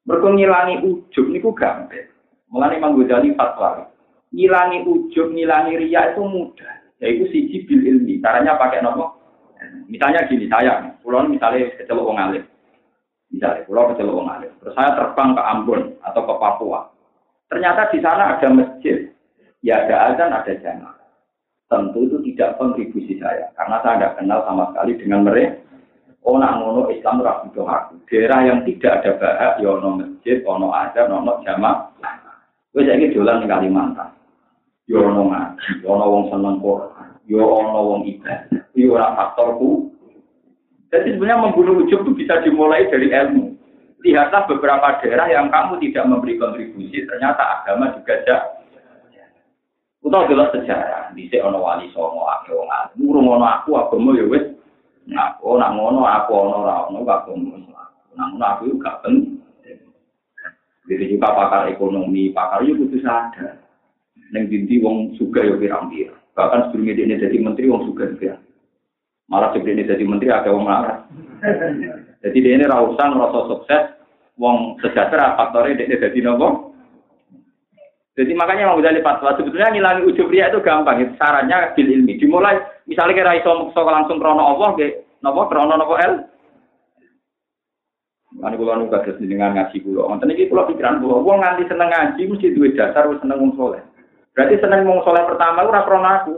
[0.07, 2.07] Berkengilangi ujub niku gampang.
[2.49, 3.89] Mulane Imam Ghazali fatwa.
[4.33, 6.73] Ngilangi ujub, ngilangi ria itu mudah.
[7.01, 8.21] Yaitu siji bil ilmi.
[8.21, 9.17] Caranya pakai nopo.
[9.89, 12.43] Misalnya gini, saya, pulau misalnya kecelok wong alim.
[13.33, 14.51] Misalnya, pulau kecelok wong alim.
[14.61, 16.79] Terus saya terbang ke Ambon atau ke Papua.
[17.49, 19.09] Ternyata di sana ada masjid,
[19.65, 20.95] ya ada azan, ada jamaah.
[21.69, 25.57] Tentu itu tidak kontribusi saya, karena saya tidak kenal sama sekali dengan mereka.
[26.21, 27.95] Oh, nak ngono Islam ragu aku.
[28.05, 32.18] Daerah yang tidak ada bahak, ya ono masjid, ono azan, ono jamaah.
[32.75, 34.09] Wes saiki dolan ning Kalimantan.
[34.89, 38.61] Yo ya ono ngaji, ya ono wong seneng Quran, yo ya wong ibadah.
[38.79, 39.93] Ora faktorku.
[40.89, 43.59] Jadi sebenarnya membunuh ujub itu bisa dimulai dari ilmu
[44.03, 48.37] lihatlah beberapa daerah yang kamu tidak memberi kontribusi, ternyata agama juga ada.
[49.99, 54.25] Kita jelas sejarah, di ono wali songo, ake wong alim, ngurung ono aku, agama ya
[54.31, 54.47] wis,
[55.11, 57.59] ngaku, nak ngono aku ono ra ono, agama
[58.15, 59.43] nak ngono aku juga penting.
[60.89, 63.61] Jadi juga pakar ekonomi, pakar itu kudu sadar.
[64.33, 66.17] Neng dinti wong suga ya pirang-pirang.
[66.33, 68.41] Bahkan sebelum ini jadi menteri wong suga ya.
[69.29, 71.05] Malah sebelum ini jadi menteri ada wong marah.
[72.25, 73.83] Jadi dia ini rausan rasa sukses,
[74.41, 76.73] wong sejahtera faktornya dia jadi nopo.
[78.17, 81.05] Jadi makanya mau jadi fatwa sebetulnya ngilangi ujub ria itu gampang.
[81.05, 82.19] Itu sarannya bil ilmi.
[82.19, 84.75] Dimulai misalnya kira iso langsung krono Allah
[85.21, 86.25] nopo krono nopo el.
[88.37, 90.05] Mana kulo nu kados dengan ngaji kulo.
[90.05, 93.57] Wonten iki kulo pikiran kulo, wong nganti seneng ngaji mesti duwe dasar wis seneng wong
[93.57, 93.81] soleh.
[94.37, 96.33] Berarti seneng wong soleh pertama ora krono aku.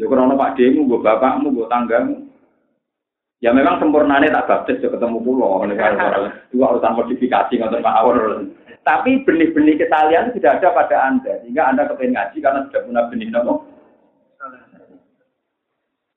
[0.00, 2.16] Ya krono Pak Demu, gue bapakmu, gue tanggamu.
[3.44, 5.60] Ya memang sempurnanya tak baptis ya ketemu pulau.
[6.52, 8.56] Dua urusan modifikasi nggak mawon.
[8.80, 11.44] Tapi benih-benih kesalian tidak ada pada Anda.
[11.44, 13.54] Sehingga Anda kepengen ngaji karena sudah punya benih nopo.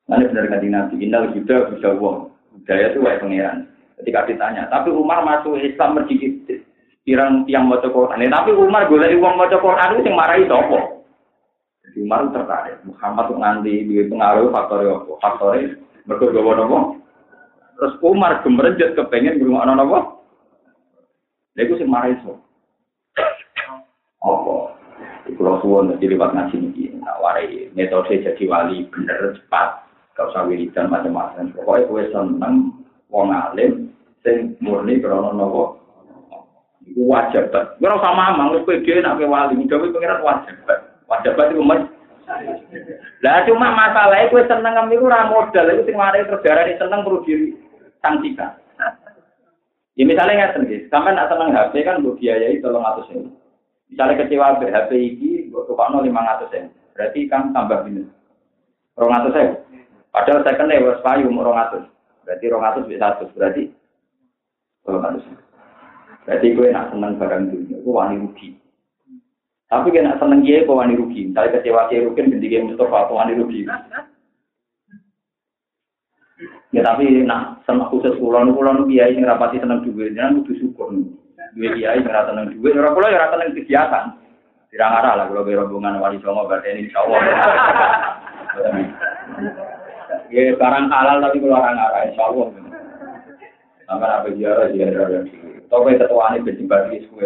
[0.10, 2.34] Nanti benar kanjeng Nabi, innal huda bisa wong.
[2.50, 3.58] Budaya itu kayak pangeran.
[4.00, 6.40] Ketika ditanya, tapi Umar masuk Islam mergi
[7.04, 8.22] pirang tiang maca Quran.
[8.22, 10.80] Tapi Umar golek wong maca Quran itu sing marahi sapa?
[11.84, 12.80] Jadi Umar tertarik.
[12.86, 15.14] Muhammad tuh nganti di pengaruh faktor apa?
[15.20, 15.54] Faktor
[16.08, 16.80] mergo gawa napa?
[17.76, 20.00] Terus Umar gemerenjet kepengen ngrungokno napa?
[21.58, 22.40] Lha iku sing marahi sapa?
[24.24, 24.56] Apa?
[25.30, 29.86] Kalau suwon jadi lewat ngaji ini, nah, warai metode jadi wali bener cepat,
[30.18, 31.54] gak usah wiridan macam-macam.
[31.54, 32.56] Pokoknya gue seneng
[33.10, 33.92] wong alim
[34.22, 35.78] sing murni krana napa.
[36.90, 37.78] Iku wajib banget.
[37.84, 40.56] Ora usah mamang wis pede nek wali, wis pengiran wajib.
[41.06, 41.84] Wajib iku mas.
[43.26, 47.26] Lah cuma masalahnya gue seneng ngem iku ora modal, iku sing mari terdarani seneng perlu
[47.26, 47.58] diri
[48.06, 48.54] sanksikan.
[50.00, 53.28] Ya misalnya nggak sendiri, sampai nak seneng HP kan gue biayai tolong atus ini.
[53.92, 56.72] Misalnya kecewa HP ini, gue tukar lima ratus ini.
[56.96, 58.08] Berarti kan tambah minus.
[58.96, 59.56] Rong atus saya.
[60.12, 61.84] Padahal saya kena wes payu rong atus.
[62.30, 63.26] Berarti rong atus bisa satu.
[63.34, 63.74] Berarti
[64.86, 65.26] rong atus.
[66.30, 68.54] Berarti gue nak seneng barang dunia, gue wani rugi.
[69.66, 71.34] Tapi gue nak seneng dia, gue wani rugi.
[71.34, 73.66] Misalnya kecewa dia rugi, ganti dia Mustafa, gue wani rugi.
[76.70, 80.94] Ya tapi nak seneng khusus kulon, kulon biaya yang rapati seneng duit, jangan butuh syukur.
[81.58, 84.06] Duit biaya yang rasa seneng duit, orang kulon yang rasa seneng kegiatan.
[84.70, 87.02] Tidak arah lah kalau rombongan wali songo berarti ini insya.
[90.30, 92.48] Ya barang halal tapi orang arah insya Allah.
[93.90, 95.22] Sampai apa ziarah ziarah ya.
[95.70, 97.26] Tapi ketua ini benci bagi sekue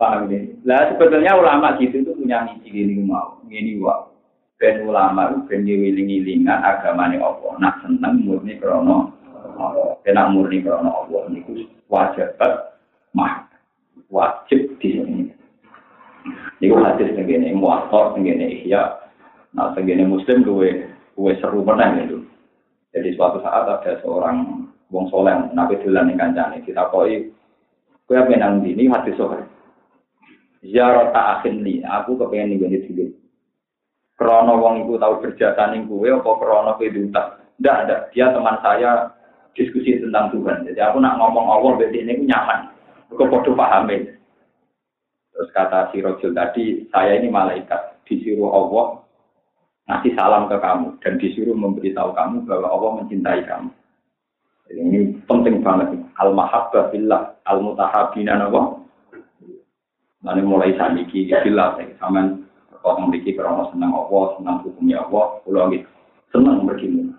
[0.00, 0.56] Paham ini?
[0.64, 4.08] Lah sebetulnya ulama gitu itu punya misi ini mau, ini wow.
[4.56, 7.52] Ben ulama itu ben ngiling-ngilingan agamane Allah.
[7.60, 9.12] Nak seneng murni krono
[9.60, 9.96] Allah.
[10.32, 12.32] Murni krono Allah niku wajib
[13.12, 13.48] mah
[14.12, 15.32] wajib di sini.
[16.60, 18.99] Iku hadis tenggene muwatta tenggene ihya.
[19.54, 22.22] Nah tenggene muslim gue gue seru pernah gitu.
[22.90, 27.30] Jadi suatu saat ada seorang wong soleh nabi dolan ning kancane ditakoki
[28.10, 29.46] kowe apa nang ini hadis sore.
[30.60, 33.06] Ziarah tak akhir nih, aku kepengen nih dulu.
[34.18, 37.38] Krono wong iku tahu berjasa ning kowe apa krono kowe diutak?
[37.62, 39.14] Ndak ada, dia teman saya
[39.54, 40.66] diskusi tentang Tuhan.
[40.66, 42.72] Jadi aku nak ngomong Allah berarti ini nyaman.
[43.12, 44.10] Kok podo pahami.
[45.32, 48.99] Terus kata si Rojul tadi, saya ini malaikat, disuruh Allah
[49.90, 53.70] ngasih salam ke kamu dan disuruh memberitahu kamu bahwa Allah mencintai kamu.
[54.70, 55.98] Ini penting banget.
[56.22, 58.78] Al mahabbah billah, al mutahabina nawa.
[60.22, 62.38] Nanti mulai saniki billah, sama
[62.80, 65.90] kalau memiliki karena senang Allah, senang hukumnya Allah, pulau gitu.
[66.30, 67.10] Senang begini.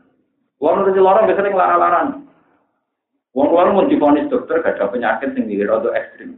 [0.61, 2.09] Wong udah orang biasanya ngelarang-larang.
[3.33, 6.37] Wong luar mau difonis dokter gak ada penyakit yang diri rada ekstrim.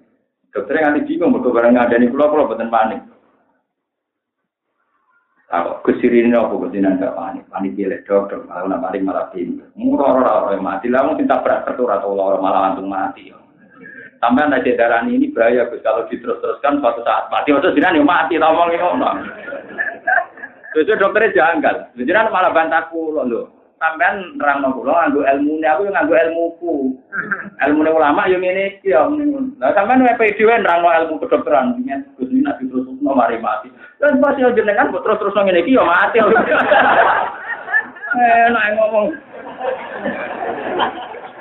[0.53, 3.01] Dokter yang nanti bingung mergo barang ngadani kula kula boten panik.
[5.53, 9.69] Aku kesirin apa kesinan gak panik, panik dia dokter, malah nak panik malah pinter.
[9.77, 13.29] Murah orang mati, lah mungkin tak berat tertur atau orang malah langsung mati.
[14.17, 18.73] Sampai ada darah ini bahaya Gus kalau diterus-teruskan suatu saat mati, waktu sini mati, ngomong
[18.73, 19.09] ngono.
[20.73, 25.91] Terus dokternya janggal, jenengan malah bantahku loh sampean nerang nang kula nganggo ilmune aku yo
[25.91, 26.75] nganggo ilmuku.
[27.59, 29.11] Ilmune ulama yo ngene iki yo.
[29.59, 33.67] Lah sampean wae dhewe nerang ilmu kedokteran nyet Gus nak diterusno mari mati.
[33.99, 36.23] Lan pas yo jenengan terus-terus ngene iki yo mati.
[38.13, 39.09] Eh nek ngomong.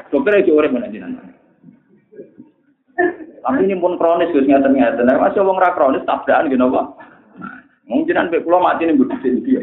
[0.08, 1.36] Dokter itu urip menawa jenengan.
[3.44, 5.04] Tapi ini pun kronis Gus ngeten-ngeten.
[5.04, 6.96] Nek masih wong ra kronis tabrakan gitu apa?
[7.84, 9.60] Mungkin jenengan mbek kula mati ning bodho iki.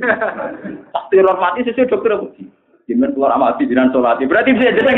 [0.94, 2.30] Tak teror mati sesuai dokter aku.
[2.90, 4.26] Jimin keluar amati jiran solati.
[4.26, 4.98] Berarti bisa jadi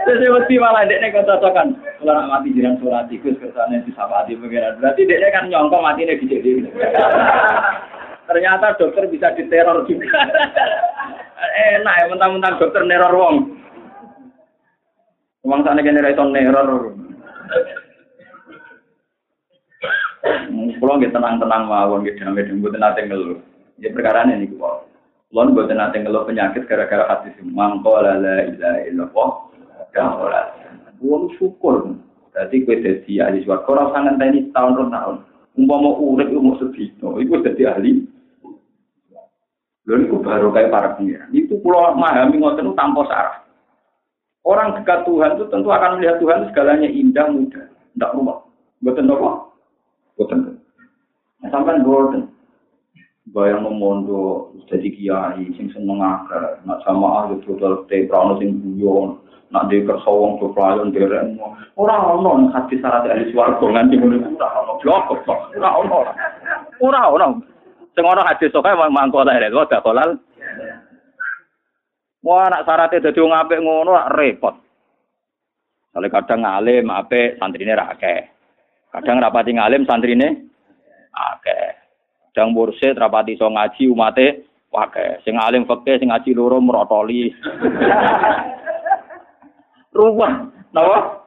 [0.00, 1.68] Jadi mesti malah dia kan cocokan.
[2.00, 3.20] Keluar amati jiran solati.
[3.20, 4.80] Gus kesannya di sapati pengiran.
[4.80, 6.64] Berarti dia kan nyongko mati nih di
[8.30, 10.22] Ternyata dokter bisa diteror juga.
[11.50, 13.36] Enak ya mentang-mentang dokter neror wong.
[15.44, 16.94] Uang sana generator neror.
[20.50, 23.40] Kalau nggak tenang-tenang mawon gitu, nggak dimbuat nanti ngeluh.
[23.80, 24.88] Ya perkara ini kok.
[25.34, 29.49] Lalu buat nanti ngeluh penyakit gara-gara hati si mangko lala ilah illallah
[29.92, 30.54] kamola.
[31.00, 31.96] Wong syukur.
[32.30, 33.46] Berarti gue jadi ahli.
[33.46, 35.16] Kau rasa ngenteni tahun per tahun.
[35.58, 38.06] Umpama urip umur sedino, itu jadi ahli.
[39.90, 41.26] Lalu itu baru kayak para pengiran.
[41.34, 43.38] Itu pulau memahami ngoten tanpa sarah.
[44.46, 47.66] Orang dekat Tuhan itu tentu akan melihat Tuhan segalanya indah, mudah.
[47.66, 48.46] Tidak rumah.
[48.80, 49.30] Betul apa?
[50.16, 50.56] Betul.
[51.40, 52.30] Nah, sampai golden
[53.30, 59.66] bayang memondo jadi kiai sing seneng nak sama ahli total te prano sing guyon nak
[59.66, 61.34] di kersa wong do pelayon derek
[61.74, 65.04] ora ono hadis syarat ahli swarga nganti ngono ora ono blok
[65.58, 65.98] ora ono
[66.78, 67.28] ora ono
[67.94, 70.14] sing ono hadis sok mangko ta rek gak kolal
[72.22, 74.54] wah nak syaratnya dadi wong apik ngono repot
[75.90, 77.90] Kalau kadang ngalim, ape santrine ra.
[77.98, 80.28] Kadang rapati ngalim santrine
[81.10, 81.66] akeh.
[82.30, 85.18] Kadang mursid rapati iso ngaji umate akeh.
[85.26, 87.34] Sing alim fikih, sing ngaji loro merotoli.
[89.90, 90.34] Ruwet,
[90.70, 91.26] napa?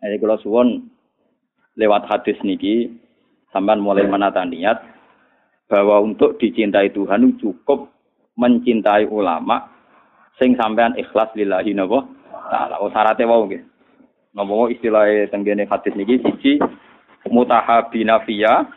[0.00, 0.68] Jadi kalau suwon
[1.76, 2.92] lewat hadis niki
[3.52, 4.80] sampai mulai menata niat
[5.68, 7.88] bahwa untuk dicintai Tuhan cukup
[8.36, 9.68] mencintai ulama
[10.36, 12.04] sing sampean ikhlas lillahi napa
[12.52, 12.80] taala.
[12.80, 13.62] Oh syaratnya wau nggih.
[14.34, 16.58] Ngomong istilah tenggene hadis niki siji
[17.30, 18.68] mutahabina fiya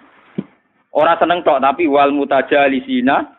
[0.96, 3.37] ora seneng tok tapi wal mutajalisina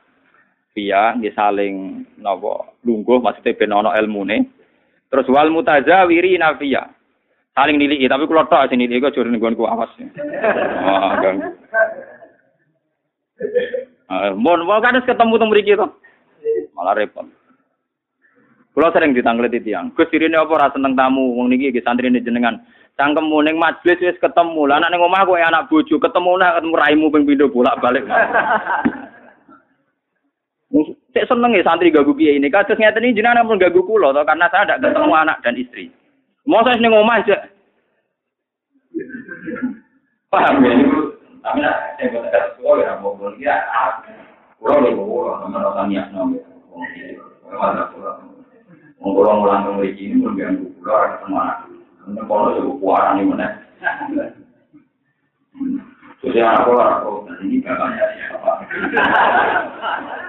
[0.78, 4.46] fiya nggih saling napa lungguh maksudnya ben ana ilmune.
[5.10, 6.86] Terus wal mutazawiri nafiya.
[7.58, 9.90] Saling niliki tapi kula tok sing niliki kok jare nggonku awas.
[9.98, 11.36] Oh, gang.
[14.06, 15.90] Ah, mon, mau kan ketemu temu mriki to.
[16.78, 17.26] Malah repot.
[18.70, 19.90] Kulo sering ditanglet tiang.
[19.98, 22.62] Gus dirine apa ora seneng tamu wong niki iki santrine jenengan.
[22.94, 24.70] Cangkemmu ning majelis wis ketemu.
[24.70, 28.06] Lah anak ning omah kowe anak bojo ketemu nak ketemu raimu ping pindho bolak-balik.
[30.68, 32.52] Cek seneng ya santri gagu kiai ini.
[32.52, 35.88] Kados ngeten iki jenengan pun gagu kula to karena saya tidak ketemu anak dan istri.
[36.44, 37.48] Mau saya ning omah aja.
[40.28, 40.76] Paham ya?
[41.40, 43.56] Tapi nak saya buat kata sekolah ya mau boleh ya.
[44.60, 46.44] Kulo lho kulo nomor niat nomor.
[49.00, 51.64] Mengkulo ngulang ke mriki ini pun ganggu kulo ora ketemu anak.
[52.04, 53.56] Mungkin kalau cukup kuaran ini mana?
[53.80, 53.88] Ya
[56.44, 58.68] anak kulo aku ini bapaknya siapa?
[58.68, 59.00] Itu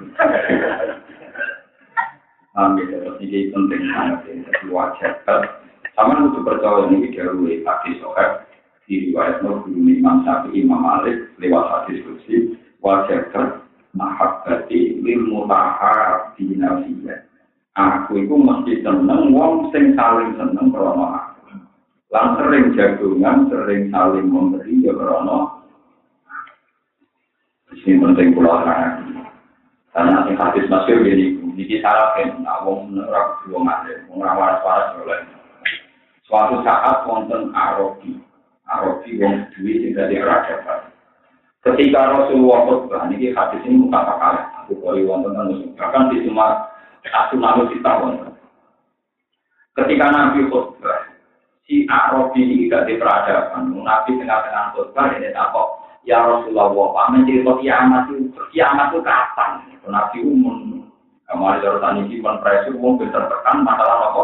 [2.51, 4.19] Ambil terus ini penting banget.
[4.27, 5.13] Jadi wajar.
[5.95, 8.47] Sama untuk percaya ini dahulu hadis sohab
[8.87, 13.27] di riwayat Nur Guru Imam Syafi'i Imam Malik lewat hadis kursi wajar
[13.95, 17.27] mahabbati lil mutaha dinafiyah.
[17.71, 21.55] Aku itu mesti seneng wong sing saling seneng krono aku.
[22.11, 25.63] Lan sering jagungan, sering saling memberi ya krono.
[27.71, 29.10] Ini penting pulau terang.
[29.91, 34.23] Karena sing hadis masyhur gini, niki syarat kan, nah wong ora kudu wong alim, wong
[34.23, 35.19] ora waras-waras oleh.
[36.23, 38.15] Suatu saat wonten Arabi,
[38.71, 40.15] Arabi wong duwe sing dadi.
[41.61, 44.63] Ketika Rasulullah khutbah, ini hadis ini muka kalah.
[44.63, 46.71] Aku kali wonten anu bahkan di semua
[47.03, 48.31] satu nabi kita wonten.
[49.75, 51.11] Ketika Nabi khutbah,
[51.67, 53.75] si Arabi ini di peradaban.
[53.75, 55.80] Nabi tengah-tengah khutbah ini takut.
[56.01, 59.61] Ya Rasulullah, Pak mencerita kiamat itu, kiamat itu kapan?
[59.85, 60.57] Nabi umum.
[61.29, 64.23] Kemarin simpan pressure, umum tertekan masalah apa?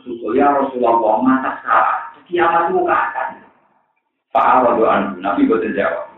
[0.00, 2.00] Susul ya Rasulullah, mata sekarang.
[2.24, 3.28] Kiamat itu kapan?
[4.32, 4.82] Pak Arabi,
[5.20, 6.08] Nabi betul jawab.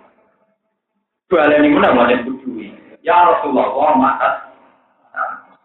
[1.30, 2.74] Balen ini mana mau kudui.
[3.02, 4.50] Ya Rasulullah, mata.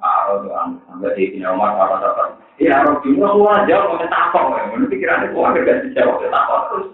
[0.06, 2.24] Rasulullah, sampai di sini Umar apa apa.
[2.58, 4.46] Ya Rasulullah, jawab mau takut.
[4.74, 6.88] Menurut pikirannya kok agak gak dijawab takut terus.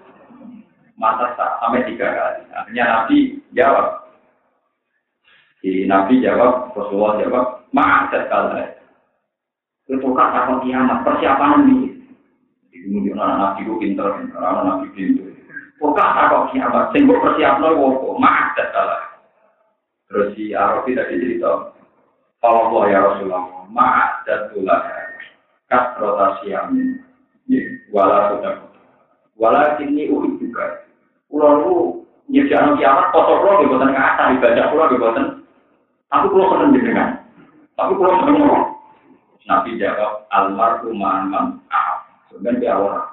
[1.01, 2.45] Mata sampai tiga kali.
[2.53, 4.05] Akhirnya Nabi jawab.
[5.57, 8.69] Si Nabi jawab, Rasulullah jawab, maaf sekali.
[9.89, 11.89] Itu kan takut kiamat, persiapan ini.
[12.69, 15.33] Kemudian anak Nabi itu pinter, anak Nabi pinter.
[15.81, 19.01] Pokok takut kiamat, sing persiapno wopo, maaf salah.
[20.05, 21.71] Terus si Arabi tadi cerita,
[22.43, 24.83] kalau ya Rasulullah, maaf datulah
[25.71, 26.99] kas rotasi amin,
[27.95, 28.55] wala sudah,
[29.39, 30.83] wala ini uhi juga.
[31.31, 31.75] Pulau lu
[32.27, 35.25] nyediakan kiamat, kosong pulau di buatan kata, ibadah pulau di buatan.
[36.11, 37.09] Aku pulau seneng dengan,
[37.79, 38.39] tapi pulau seneng
[39.47, 43.09] Nabi jawab, almarhum ma'aman, ah, sebenarnya dia orang.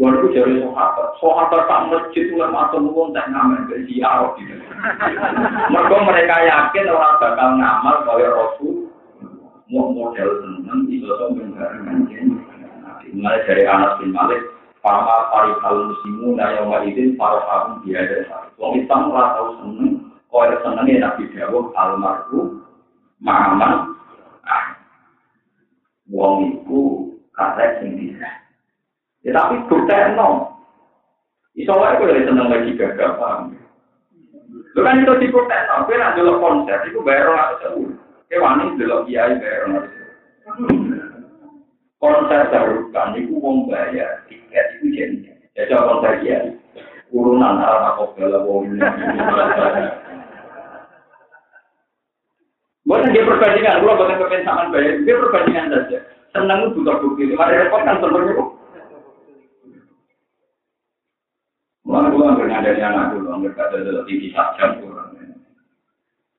[0.00, 4.56] Walau itu jadi sahabat, sahabat tak masjid itu lama semua tak ngamen dari siar gitu.
[5.68, 8.88] Mereka mereka yakin orang bakal ngamal kaya Rasul,
[9.68, 12.08] mau model seneng di sosok dengan
[13.12, 14.40] Mulai dari Anas bin Malik,
[14.82, 18.26] Pama Farihal Muslimu Nayoma Idin Faraham Biada
[18.58, 22.66] Wong Islam ora tau seneng, kaya senengnya Nabi Dawud almarhum
[23.22, 23.94] Ma'aman
[26.12, 28.28] wong iku karek sing bisa.
[29.24, 30.52] Ya tapi bukti no.
[31.56, 33.56] Iso wae kok seneng lagi gagal paham.
[34.72, 37.84] Lu kan itu tes, tapi nak dulu konser, itu bayar orang atau sewu.
[38.32, 39.84] Kewani dulu kiai bayar orang
[42.02, 42.50] Konser
[42.90, 45.30] kan, itu uang bayar tiket itu jadi.
[45.54, 46.50] Ya coba konser kiai.
[47.14, 48.74] Urunan arah aku bela wong.
[52.82, 55.98] Bukan dia perbandingan, kalau bukan kepensaman bayar, dia perbandingan saja.
[56.34, 58.34] Senang itu butuh bukti, mari repot kan sebenarnya.
[61.86, 65.14] Mulai pulang dengan dari anak dulu, nggak ada dalam TV jam kurang.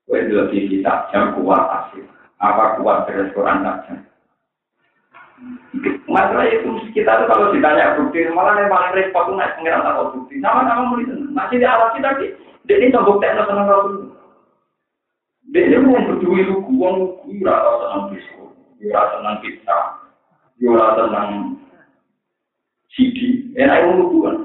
[0.03, 2.03] Kue dalam TV jam kuat asik.
[2.43, 4.03] Apa kuat terus Quran jam?
[6.07, 10.13] Masalah itu kita tuh kalau ditanya bukti, malah yang paling repot tuh naik pengiran atau
[10.13, 10.37] bukti.
[10.39, 11.09] Sama-sama mulai.
[11.33, 12.27] Masih di awal kita di,
[12.69, 14.07] dia ini tombok tekno seneng kalau dulu.
[15.51, 18.43] Dia ini mau berdua itu uang lugu, rata senang disco,
[18.93, 19.77] rata senang pizza,
[20.61, 21.29] rata senang
[22.93, 23.17] CD.
[23.57, 24.37] Enak yang lugu kan.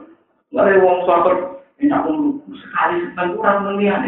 [0.51, 1.37] Lalu wong sabar
[1.79, 4.03] enak wong sekali seneng kurang melihat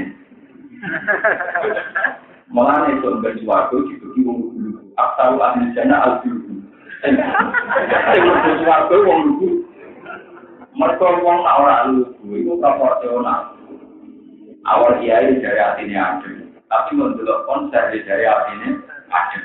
[2.51, 4.91] Malah itu enggak suatu gitu di wong lugu.
[4.99, 6.13] Asal ahli jana al
[8.21, 8.45] lugu.
[8.45, 9.49] Wong suatu wong lugu.
[10.77, 13.57] Mereka wong nak ora lugu itu proporsional.
[14.69, 18.71] Awal kiai dari hatinya adem, tapi mendelok konser dari hatinya
[19.09, 19.45] adem.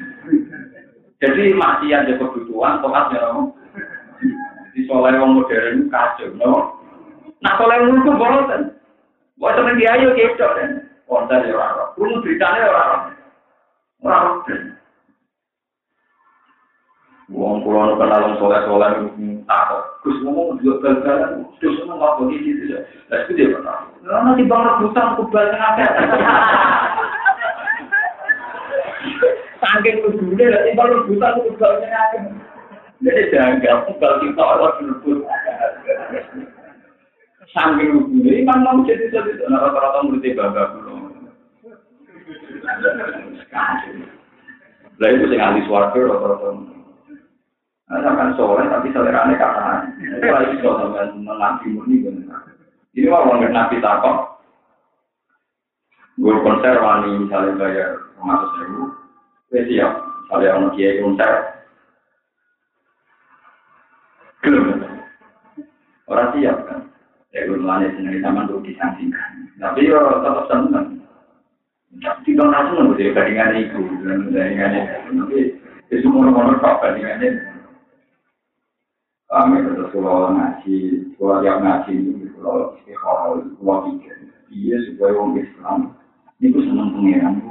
[1.23, 3.31] Jadi masih ada kebutuhan, tokat ya,
[4.75, 6.75] Jadi soalnya orang modern kacau, no?
[7.39, 8.75] Nah kalau yang nuduh boten,
[9.39, 10.69] buat temen dia ayo ketok kan,
[11.07, 13.15] konten ya orang, kurung beritanya orang,
[14.03, 14.74] orang.
[17.33, 18.91] Wong kulo kenal soleh soleh
[19.49, 23.89] takut, terus ngomong juga gagal, terus ngomong apa gitu ya, lah itu dia pernah.
[24.05, 25.73] Nanti bang rebutan kubal tengah
[29.61, 32.05] Sangking kudune, nanti bang rebutan kubal tengah
[33.01, 35.25] Jadi jangan gak kubal kita orang berebut.
[37.55, 40.93] Saking rukune, imam mau jadi jadi nah rata-rata muridnya bangga dulu.
[44.99, 46.74] Lah itu sing ahli swarga rata-rata.
[47.85, 52.41] Nah, sampai sore tapi selera aneh kata Itu lagi kalau sampai mengaji murni benar.
[52.97, 54.41] Ini mau orang nabi takok.
[56.17, 58.83] Gue konser wani misalnya bayar ratus ribu.
[59.53, 59.91] Gue siap.
[60.01, 61.31] Misalnya orang kiai konser.
[66.09, 66.81] Orang siap kan.
[67.35, 69.51] Ya, gue mulai seneng sama untuk disangsikan.
[69.61, 71.05] Tapi yo tetap seneng.
[72.01, 73.79] Tidak langsung nggak jadi bandingan itu,
[74.33, 75.09] bandingan itu.
[75.21, 75.39] Tapi
[75.93, 77.54] itu semua orang kok bandingannya.
[79.25, 79.57] Kami
[79.89, 80.77] kalau ngaji,
[81.17, 84.15] yang ngaji itu kalau istiqomah, pikir,
[84.53, 85.79] iya supaya orang Islam
[86.39, 87.41] itu seneng pengiran.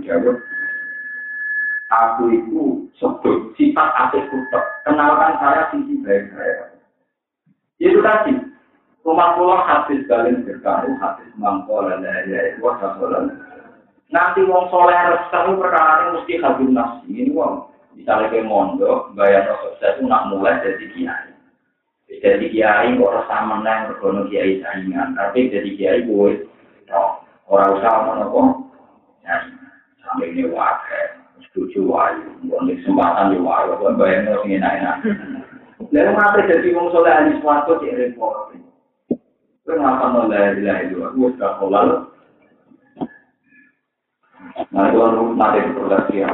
[0.00, 0.36] Dawud
[1.90, 4.64] aku itu sebut sifat kutek.
[4.86, 6.70] Kenalkan saya sisi baik saya.
[7.82, 8.34] Itu tadi.
[9.00, 13.32] Rumah pulau habis balik berkaru, habis mangkol, dan ya itu wasasolan.
[14.10, 17.06] Nanti wong soleh resah perkara mesti habis nasi.
[17.14, 19.46] Ini wong misalnya ke mondok, bayar
[19.78, 21.30] saya itu nak mulai dari kiai.
[22.10, 26.42] Jadi kiai kok resah menang berkono kiai saingan, tapi jadi kiai gue
[27.46, 28.46] orang usah mana kok.
[30.02, 31.06] Sampai ini wakil.
[31.50, 34.96] Setuju wayu, bukan kesempatan di wayu, bukan bayang lo sing enak-enak.
[35.90, 38.54] Lalu ngapa jadi wong soleh ahli suatu cek repot?
[39.66, 40.98] Kenapa nolak ilah itu?
[41.02, 41.88] Aku sudah kolal.
[44.68, 46.28] Nah itu kan mati di produksi ya.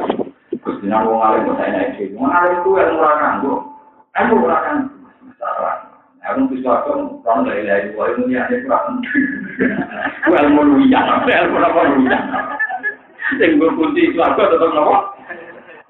[0.50, 2.18] Terus jenang wong alim kok saya naik itu.
[2.18, 3.54] Wong alim itu yang murah kanggo.
[4.10, 4.76] Kan murah kan.
[5.22, 5.76] Masalah.
[6.26, 7.94] Aku bisa aku orang dari ilah itu.
[7.94, 8.98] Ilmu yang ada kurang.
[10.26, 11.06] Ilmu luyang.
[11.22, 12.24] Ilmu apa luyang.
[13.38, 14.96] Sing gue kunci keluarga tetap nopo.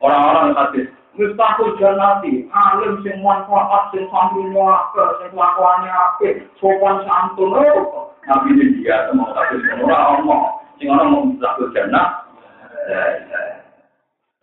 [0.01, 0.89] Orang-orang hadis.
[1.16, 8.12] Mustahil janati, alim sing manfaat, sing santri muaka, sing kelakuannya apik, sopan santun, oh.
[8.28, 12.26] Nabi ini dia mau hadis orang ngomong, sing orang mau mustahil jannah.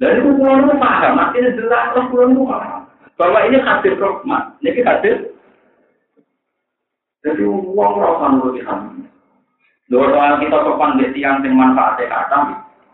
[0.02, 2.82] Dan itu pulau itu paham, artinya jelas lah pulau itu paham.
[3.16, 5.16] Bahwa ini hadir rahmat, ini hadir.
[7.24, 9.08] Jadi uang rasa nuruti kami.
[9.88, 12.40] Dua soal kita sopan di tiang sing manfaatnya kata,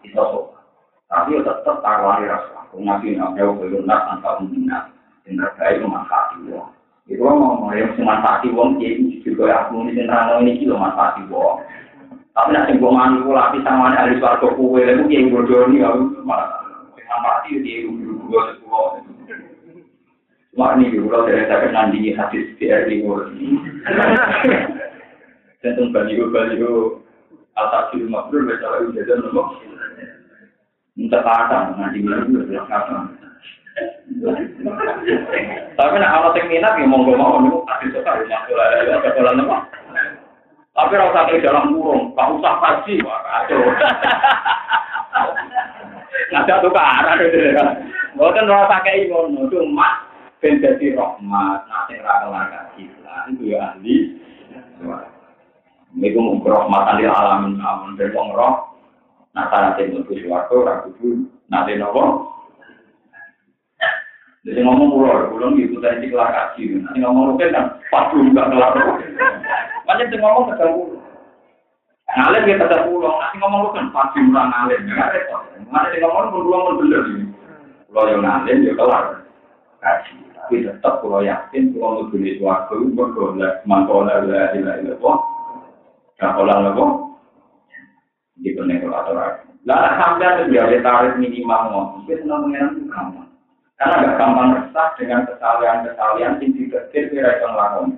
[0.05, 0.61] kita sopan.
[1.09, 2.69] Tapi ya tetap taruhani rasa.
[2.77, 4.93] Nabi belum nas antar minat.
[5.25, 6.69] Yang terbaik memanfaati wong.
[7.09, 8.77] Itu ngomong yang memanfaati wong.
[8.77, 11.65] Ya itu juga aku ini senang ini manfaati wong.
[12.39, 14.79] Tapi nanti gue mandi gue lapis sama ada ahli suarga kue.
[14.79, 15.83] Lalu dia yang bodoh ini.
[15.83, 16.47] Aku malah
[16.95, 18.87] manfaati dia yang gue sebuah.
[20.55, 23.03] Cuma ini kalau dari saya nandingi hadis BRI
[25.59, 27.03] Dan baliho baliho
[27.59, 29.59] atas ilmu makhluk, biasa lagi jajan nomor.
[30.95, 33.19] Untuk kata, nanti minum juga kata.
[35.75, 39.57] Tapi nak kalau sing minat ya monggo mau niku kasih suka rumah ya bola nama.
[40.73, 43.59] Tapi ora usah di dalam kurung, gak usah kaji, wah kacau.
[46.39, 47.65] Ada tukaran gitu ya.
[48.13, 50.05] Mboten ora pakai ngono, cuma
[50.39, 52.83] ben dadi rahmat, nate ra kelar kaji.
[53.33, 53.95] Itu ya ahli.
[55.89, 58.69] Niku mung rahmatan lil alamin amun ben wong roh.
[59.33, 60.89] Nah, syarat yang untuk suatu, ragu
[61.53, 62.33] nanti nopo,
[64.39, 66.81] Jadi ngomong pulau, pulau gitu tadi kelar kaji.
[66.81, 68.73] Nanti ngomong rukin kan, pas nggak kelar.
[69.89, 71.01] Banyak yang ngomong pulau.
[72.13, 74.79] Ngalim ya kedal pulau, nanti ngomong rukin pas dulu nggak ngalim.
[74.85, 75.41] Nggak repot.
[75.65, 77.03] Nanti ngomong pun pulau mau bener.
[77.89, 79.05] Pulau yang ngalim ya kelar
[79.81, 80.13] kaji.
[80.37, 85.17] Tapi tetap pulau yakin, pulau mau beli suatu, berdoa, mangkola, ilah, ilah, ilah, ilah,
[86.19, 87.15] Gak pola nopo,
[88.37, 89.15] di penekor atau
[89.63, 93.29] Lah sampai ada tarif minimal ngomong, mungkin senang mengenai gampang.
[93.79, 97.95] Karena agak gampang resah dengan kesalahan-kesalahan yang tidak kira yang lakon.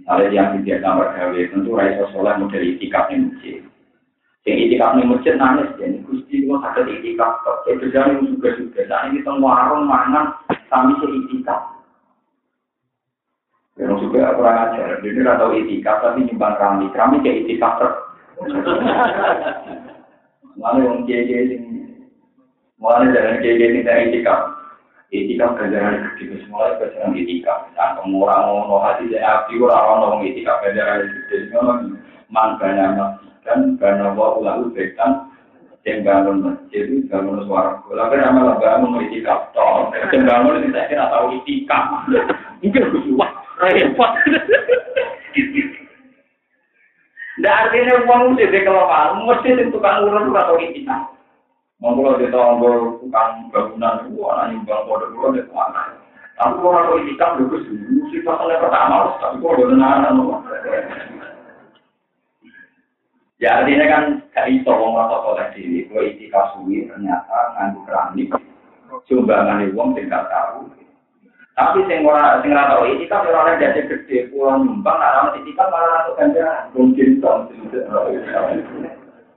[0.00, 3.60] Misalnya yang tidak gambar gawe, tentu raiso soleh model itikaf yang masjid.
[4.48, 7.32] Yang itikaf yang masjid nangis, jadi gusti itu sakit itikaf.
[7.68, 8.80] Ya berjalan juga-juga.
[8.88, 10.32] Saat ini teng warung mangan,
[10.72, 11.60] kami se itikaf.
[13.76, 15.04] Yang juga kurang ajar.
[15.04, 16.86] Jadi tidak tahu itikaf, tapi nyumbang kami.
[16.96, 17.92] Kami kayak itikaf ter.
[20.56, 21.60] Lalu yang kiai-kiai
[22.80, 24.40] Mulai jalan kiai-kiai tidak itikaf.
[25.10, 27.64] Etika ganjaran gede semua ganjaran etika.
[27.72, 31.80] Nah, orang ngono hati saya api orang orang etika ganjaran gede semua
[32.28, 35.32] mangkanya dan karena wa ulahu bekan
[35.88, 40.88] yang bangun masjid bangun suara bola kan amal bangun etika toh yang bangun itu saya
[40.92, 41.78] kira tahu etika
[42.60, 42.84] mungkin
[43.16, 43.32] wah
[43.64, 44.12] repot
[47.40, 51.08] Nggak artinya uang mesti dikelola, mesti tukang urut atau etika.
[51.80, 52.28] Monggo di
[53.08, 55.99] bangunan itu anak nyumbang kode di.
[56.40, 57.60] Tapi kalau aku itikaf dulu
[58.08, 60.08] sih pasalnya pertama, tapi kalau udah nana
[63.40, 68.32] Ya artinya kan gak iso wong rasa soleh diri, gue itikaf suwi ternyata nganggu keramik,
[69.04, 70.68] sumbangan uang tinggal tahu.
[71.60, 75.68] Tapi sing ora sing ora tau itikaf ora ada jadi gede pulang nyumbang, ora itikaf
[75.68, 76.72] malah untuk ganjaran.
[76.72, 77.20] Mungkin.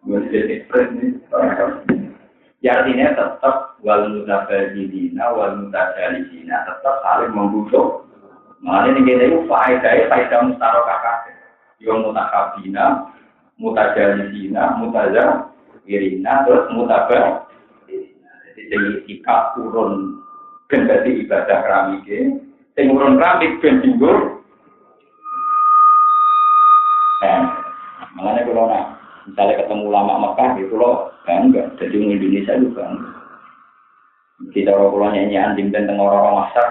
[0.03, 2.02] Gue jadi ekspres nih.
[2.63, 8.07] Ya artinya tetap wal mutabadilina wal mutajalisina tetap saling membutuh.
[8.63, 11.35] Makanya ini kita itu faedah faedah mustarokah kakek.
[11.83, 13.11] Yang mutakabina,
[13.59, 15.51] mutajalisina, mutaja,
[15.83, 17.43] irina, terus mutabah.
[18.55, 20.23] Jadi sikap turun
[20.71, 22.07] kendali ibadah keramik
[22.79, 23.83] Sing urun keramik ben.
[27.23, 27.39] Eh,
[28.15, 28.65] makanya kalau
[29.23, 31.71] Misalnya ketemu lama Mekah gitu loh, bangga.
[31.79, 33.09] Jadi orang Indonesia itu bangga.
[34.51, 36.67] Kita orang pulau nyanyi anjing dan tengah orang masyar.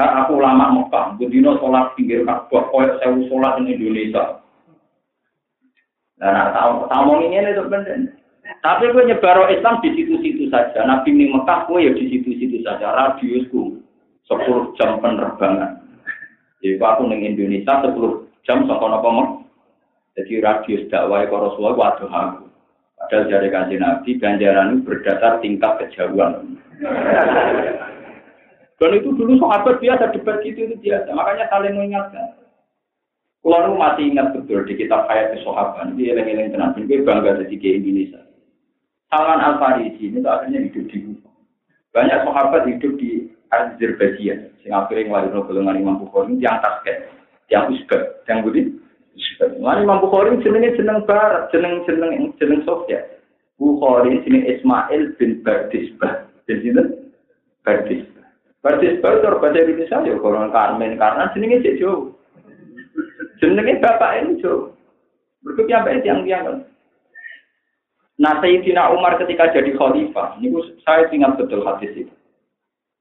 [0.00, 4.40] Ha, aku lama Mekah, budino sholat pinggir Ka'bah, saya sholat di Indonesia.
[6.16, 8.00] Nah, tahu tahu ini itu benar.
[8.62, 10.86] Tapi gue nyebar Islam di situ-situ saja.
[10.86, 12.94] Nabi ini Mekah, gue ya di situ-situ saja.
[12.94, 13.82] Radiusku
[14.30, 15.82] 10 jam penerbangan.
[16.62, 17.92] Jadi aku neng Indonesia 10
[18.46, 19.08] jam sampai apa
[20.12, 22.44] jadi radius dakwah ke Rasulullah waduh aku.
[23.02, 26.54] Padahal dari kajian Nabi, ganjaran itu berdasar tingkat kejauhan.
[28.78, 31.14] Dan itu dulu sahabat biasa debat gitu itu biasa.
[31.14, 32.34] Makanya saling mengingatkan.
[33.42, 36.78] Kalau masih ingat betul di kitab Hayat Sahabat, ini eleng-eleng tenang.
[36.78, 38.22] Ini bangga jadi ke Indonesia.
[39.10, 40.98] Salman Al Farisi ini akhirnya hidup di
[41.92, 44.56] Banyak sahabat hidup di Azerbaijan.
[44.62, 47.12] Sehingga akhirnya ngeluarin golongan Imam Bukhari yang tasket,
[47.52, 48.81] yang Uzbek, yang Budi.
[49.60, 53.02] Lan Imam Bukhari jenenge jeneng barat, jeneng jeneng jeneng Sofia.
[53.58, 56.26] Bukhari jeneng Ismail bin Bardisbah.
[56.48, 56.72] Jadi
[57.62, 58.26] Bardisbah.
[58.62, 62.14] Bardisbah itu bahasa Indonesia ya koron Karmen karena jenenge cek jauh.
[63.42, 64.70] Jenenge bapak ini jauh.
[65.42, 66.46] Berikut yang baik yang yang
[68.22, 70.54] Nah, Sayyidina Umar ketika jadi khalifah, ini
[70.86, 72.14] saya ingat betul hadis itu.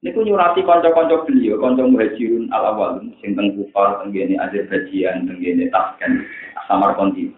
[0.01, 5.37] Niku nyurati konco-konco beliau, konco muhajirun al awal, sing teng Kufar, teng gene Azerbaijan, teng
[5.37, 6.25] gene Tashkent,
[6.65, 7.29] Samarkandi.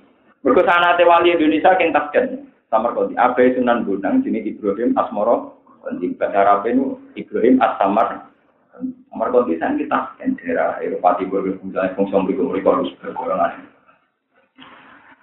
[0.48, 3.20] Mergo sanate wali Indonesia keng Tashkent, Samarkandi.
[3.20, 5.60] Abai Sunan Bonang sini Ibrahim Asmoro,
[6.00, 6.64] di bahasa Arab
[7.20, 8.32] Ibrahim As-Samar.
[9.12, 13.60] Samarkandi sang kita Tashkent daerah Eropa Timur, misalnya fungsi berikut mereka harus bergolongan.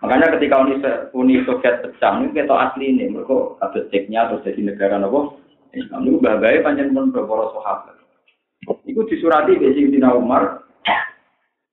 [0.05, 0.76] Makanya ketika Uni,
[1.16, 5.41] Uni Soviet pecah, ini kita asli ini, mereka ada ceknya terus jadi negara nopo
[5.75, 7.97] Islam itu bagai panjang pun beberapa sahabat.
[8.85, 10.66] Itu disurati di Umar,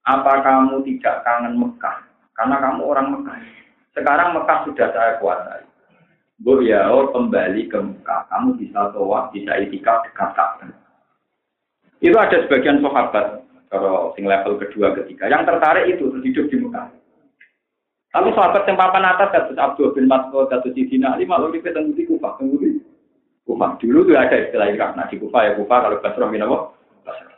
[0.08, 1.98] apa kamu tidak kangen Mekah?
[2.38, 3.38] Karena kamu orang Mekah.
[3.92, 5.66] Sekarang Mekah sudah saya kuasai.
[6.38, 10.70] Bu ya, oh kembali ke Mekah, kamu bisa tawaf, bisa itikaf dekat Ka'bah.
[11.98, 13.42] Itu ada sebagian sahabat,
[13.74, 16.94] kalau sing level kedua ketiga, yang tertarik itu hidup di Mekah.
[18.14, 22.06] Lalu sahabat yang papan atas Abdul bin Mas'ud, kasus Sidina Ali, malu di petang di
[22.06, 22.80] Kufah, di
[23.48, 23.80] Kufah.
[23.80, 26.76] Dulu tuh ada istilah Irak, nah di Kufah ya Kufah, kalau Basrah bin apa?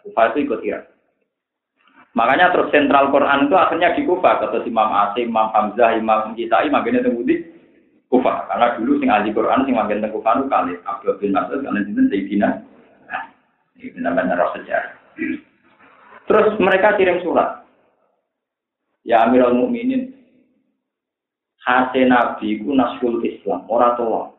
[0.02, 0.90] Kufah itu ikut Irak.
[2.18, 6.74] Makanya terus sentral Quran itu akhirnya di Kufah, kata Imam Asim, Imam Hamzah, Imam Kisai,
[6.74, 7.46] makanya tunggu di
[8.10, 8.50] Kufah.
[8.50, 11.86] Karena dulu sing ahli Quran sing makin teng Kufah itu kali Abdul bin Mas'ud, karena
[11.86, 12.50] itu Sayyidina.
[13.06, 13.24] Nah,
[13.78, 14.94] ini benar-benar sejarah.
[16.26, 17.62] Terus mereka kirim surat.
[19.06, 20.10] Ya Amirul Mukminin,
[21.62, 24.39] Hati Nabi ku nasrul Islam, ora tua.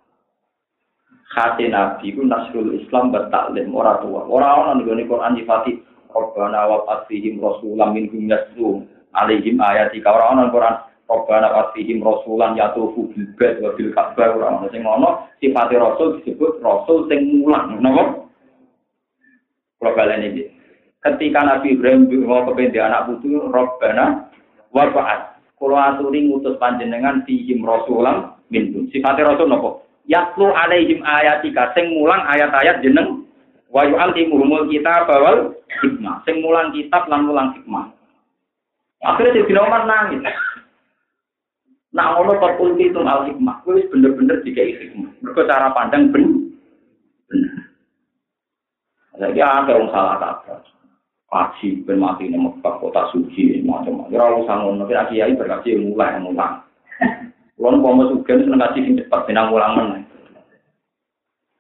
[1.30, 4.26] Hati Nabi ku nasrul Islam bertaklim, ora tua.
[4.26, 5.78] Ora ana ning Quran nyifati
[6.10, 8.82] Rabbana wa fasihim rasulam minhum yaslu
[9.14, 10.76] alaihim ayati ka ora ana Quran
[11.06, 14.34] Rabbana wa fasihim rasulan yatufu bil bait wa bil ka'bah.
[14.34, 17.78] Ora ana sing ngono sifate rasul disebut rasul sing mulang.
[17.78, 18.26] Napa?
[19.78, 20.50] Kalau kalian ini
[20.98, 24.34] ketika Nabi Ibrahim mau kepentingan anak putu Rabbana
[24.74, 28.88] wa fa'at Kulo aturi ngutus panjenengan fihim rasulam minhum.
[28.88, 29.84] Sifatnya rasul nopo?
[30.08, 33.24] Yatlu alaihim ayatika sing mulang ayat-ayat jeneng
[33.70, 36.24] wa yu'allimuhumul kitab bawal hikmah.
[36.24, 37.92] Sing mulang kitab lan mulang hikmah.
[39.00, 40.20] Akhirnya si Umar nangis.
[41.90, 43.62] Nah, ngono kok ulti itu al hikmah.
[43.66, 45.10] Kuwi bener-bener dikai hikmah.
[45.24, 46.50] Mergo cara pandang ben
[47.28, 47.70] bener.
[49.20, 50.64] Ada orang salah kata
[51.30, 54.10] kaji ben mati ning kota suci macam-macam.
[54.10, 56.66] Ora usah ngono, kira kiai berkaji mulai mulang.
[57.60, 59.88] Kulo mau sugen seneng kaji sing cepat benang mulang men.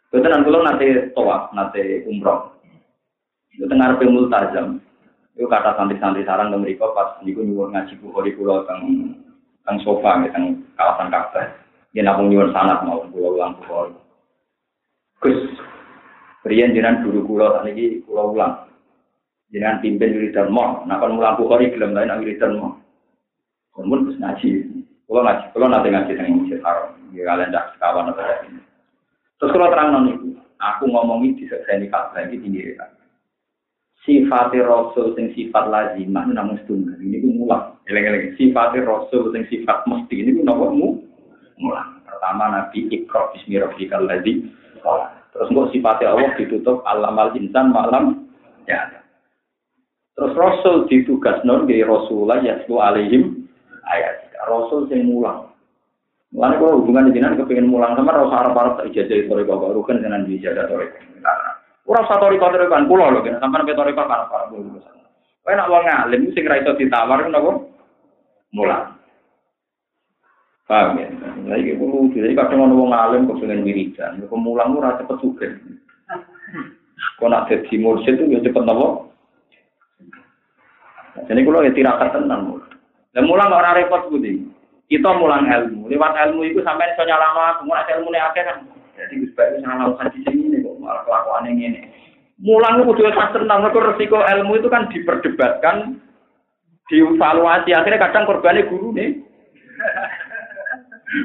[0.08, 2.56] Ketenan kulo nate toa, nate umroh.
[3.52, 4.80] Itu tengah arepe multazam.
[5.36, 9.12] Itu kata santri-santri sarang dan mereka pas niku nyuwun ngaji bukhari kulo teng
[9.68, 11.52] teng sofa teng kawasan Ka'bah.
[11.92, 13.92] Yen aku nyuwun sanat mau kulo ulang bukhari.
[15.20, 15.36] Gus,
[16.48, 18.72] Rian jenengan guru kulo sakniki kulo ulang.
[19.52, 20.80] Jangan pimpin wiridan mau.
[20.88, 22.80] Nah kalau mulang bukhari gelem lain wiridan mau.
[23.76, 24.79] Kemudian ngaji.
[25.10, 26.94] Kalau ngaji, kalau nanti ngaji dengan masjid haram.
[27.10, 28.62] Ya kalian dah kawan atau ini.
[29.42, 32.94] Terus kalau terang non itu, aku ngomongi di ini kata ini tinggi kan.
[34.06, 37.74] Sifat Rasul sing sifat lazimah namun setunggal ini pun mulang.
[37.90, 40.88] Eleng-eleng sifat Rasul sing sifat mesti ini pun namun mu
[41.58, 41.98] mulang.
[42.06, 44.46] Pertama Nabi Iqra bismi rabbikal ladzi
[45.30, 48.30] Terus kok sifatnya Allah ditutup alamal insan malam
[48.70, 49.02] ya.
[50.14, 53.50] Terus Rasul ditugas non di Rasulullah yaslu alaihim
[53.90, 54.29] ayat.
[54.48, 55.50] Rasul yang mulang.
[56.30, 59.82] Mulanya kalau hubungan dengan kepengen mulang sama Rasul Arab Arab tak ijazah itu mereka baru
[59.82, 60.98] kan dengan ijazah toriko.
[61.82, 64.78] Kurang satu toriko toriko kan pulau loh, sampai sampai toriko kan para bulu.
[65.40, 67.50] Kau nak uang ngalim, sing raiso ditawar kan apa?
[68.54, 68.94] Mulang.
[70.70, 71.10] Paham ya?
[71.50, 75.50] Lagi kulo jadi kadang orang wong alim kok pengen wiridan, kok mulang ora cepet juga.
[77.18, 79.10] Kau nak jadi mursyid itu ya cepet nopo?
[81.26, 82.62] Jadi kalau ya tirakat tenang.
[83.10, 84.46] Dan mulang orang repot budi.
[84.86, 85.86] Kita mulang ilmu.
[85.86, 87.62] Lewat ilmu itu sampai bisa nyalama.
[87.66, 88.58] Mulai ilmu ini akhir kan.
[88.98, 91.80] Jadi gus baik nyalama di sini nih kok malah kelakuan yang ini.
[92.42, 93.62] Mulang itu kudu pas tenang.
[93.66, 95.76] Mereka resiko ilmu itu kan diperdebatkan,
[96.90, 97.70] dievaluasi.
[97.70, 99.14] Akhirnya kadang korbannya guru nih.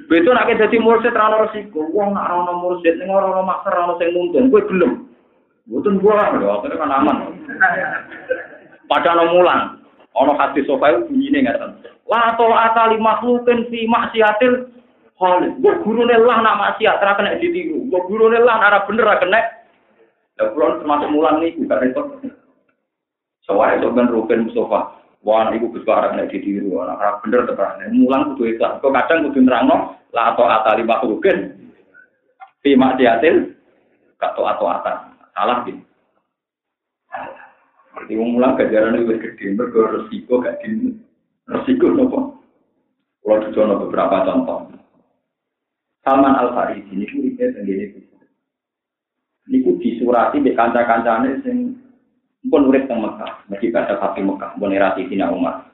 [0.10, 1.86] Betul nak jadi mursid rano resiko.
[1.94, 4.50] Wong nak rano mursid ning ora ono maksa rano sing nuntun.
[4.50, 5.06] Kowe gelem.
[5.66, 7.18] Mboten gua akhirnya kan aman.
[8.90, 9.85] Padahal mulang.
[10.16, 11.60] Ono hati sofa itu bunyi nih nggak
[12.06, 14.72] La to atali makhlukin fi maksiatil
[15.16, 15.64] Khalid.
[15.64, 17.88] Gue guru lah nak maksiat, terus kena ditiru.
[17.88, 19.42] Gue guru lah nak bener kena.
[20.36, 22.06] Ya pulau termasuk mulang nih, bukan repot.
[23.48, 25.00] Soalnya itu kan Ruben Mustafa.
[25.24, 26.84] Wah, ibu besar kena ditiru.
[26.84, 27.80] Anak bener tekan.
[27.96, 28.84] Mulang kudu ikhlas.
[28.84, 31.56] Kok kadang kudu nerangno la to atali makhlukin
[32.60, 33.56] fi maksiatil
[34.20, 34.98] kato atau atas.
[35.32, 35.85] Salah gitu.
[37.96, 40.92] Jadi mulang gajaran itu gede, mergo resiko gak di
[41.48, 42.20] resiko nopo.
[43.26, 44.70] Kalau dicono beberapa contoh.
[46.06, 48.00] Salman Al Farisi ini kuriknya sendiri itu.
[49.50, 51.74] Niku disurati di kanca-kancane sing
[52.46, 55.66] pun urip teng Mekah, mesti pada Fatih Mekah, pun erati Tina Umar.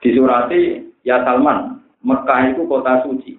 [0.00, 3.36] Disurati, ya Salman, Mekah itu kota suci.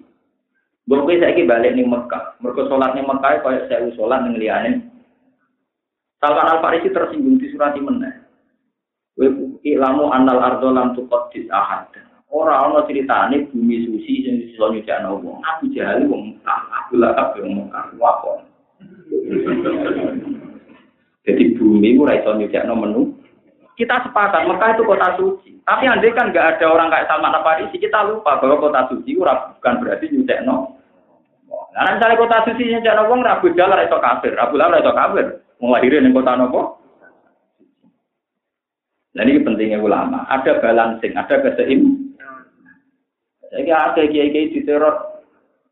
[0.86, 4.86] Bukan saya balik nih Mekah, mereka sholat nih Mekah, kayak saya sholat nih
[6.22, 8.14] Salman Al Farisi tersinggung di surat meneh.
[9.64, 11.88] Ilamu anal ardo lam tuqaddis ahad.
[12.28, 15.40] Ora ana critane bumi suci sing iso nyucikno wong.
[15.40, 18.44] Aku jahal wong aku lah kabeh wong wakon.
[21.26, 23.16] Jadi bumi ora iso nyucikno menu.
[23.76, 25.50] Kita sepakat Mekah itu kota suci.
[25.64, 29.16] Tapi andai kan nggak ada orang kayak Salman Al Farisi, kita lupa bahwa kota suci
[29.16, 30.76] ora bukan berarti nyucikno
[31.76, 35.44] Nah, misalnya kota suci yang jangan wong rabu jalan itu kafir, rabu lah itu kafir.
[35.60, 36.75] Melahirin di kota nopo.
[39.16, 40.28] Nah ini pentingnya ulama.
[40.28, 42.12] Ada balancing, ada keseim.
[43.48, 45.24] Saya ada kiai-kiai di teror,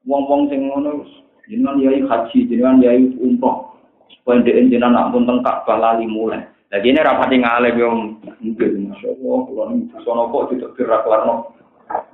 [0.08, 1.04] wong-wong sing ngono,
[1.44, 3.76] jenengan yai haji, jenengan yai umroh,
[4.24, 6.40] Pendek jenengan nak pun tengkak balali mulai.
[6.72, 11.28] Lagi ini rapati ngalih yang mungkin, masya Allah, kalau ini sono kok tidak kira kelar
[11.28, 11.52] no.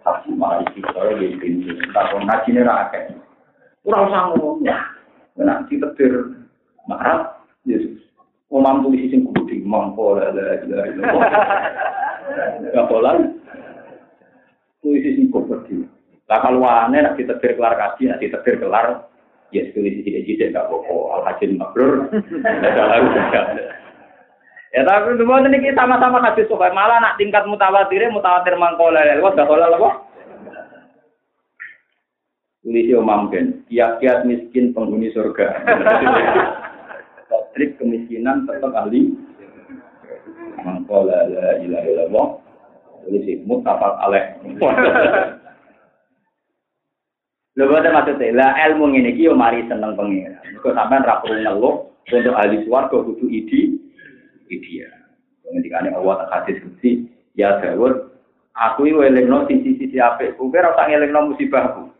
[0.02, 3.14] Haji malah isi saya pintu, tak pun haji ini rakyat.
[3.86, 4.82] Kurang sanggup, ya.
[5.38, 6.34] Nanti tetir
[6.90, 8.09] marah, Yesus.
[8.50, 11.06] Mau mampu di sisi kudi, mampu lah, lah, lah, lah.
[12.74, 13.30] Gak boleh.
[14.82, 15.86] Tulis sisi kudi.
[16.26, 19.06] Lah kalau aneh, nak ditetir kelar kaji, nak ditetir kelar,
[19.54, 20.94] ya tulis sisi tidak gak apa-apa.
[21.14, 22.10] Al-Hajin Mabrur,
[24.70, 26.70] Ya tapi semua ini kita sama-sama hadis sokai.
[26.70, 29.02] Malah nak tingkat mutawatir, mutawatir mangkola.
[29.18, 29.90] Wah, dah apa?
[32.62, 35.58] Tulis Imam Ben, kiat-kiat miskin penghuni surga.
[38.20, 39.00] Trik kemiskinan tetap ahli.
[40.60, 42.28] Mangkola la ilaha illallah.
[43.08, 44.36] Tulis mutafak alaih.
[47.58, 50.38] Lha boten maksudnya, lah ilmu ngene iki yo mari seneng pengira.
[50.60, 51.74] Kok sampean ra perlu ngeluh
[52.06, 53.74] untuk ahli swarga kudu idi
[54.52, 54.92] ideal.
[55.50, 58.14] Ketika ini Allah tak hadis kunci, ya Dawud,
[58.54, 61.90] aku ini welengno sisi-sisi apik, kowe ora tak ngelingno musibahku.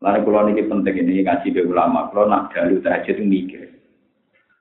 [0.00, 3.75] Lalu kalau ini penting ini ngaji ulama, kalau nak dalu tahajud mikir.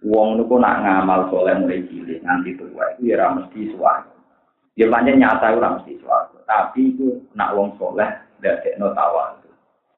[0.06, 4.14] Wong niku nak ngamal soleh mulai cilik nganti tua itu ya mesti suwargo.
[4.78, 8.06] Ya banyak nyata ora mesti suwargo, tapi itu nak wong soleh
[8.38, 9.50] dadekno tawadu.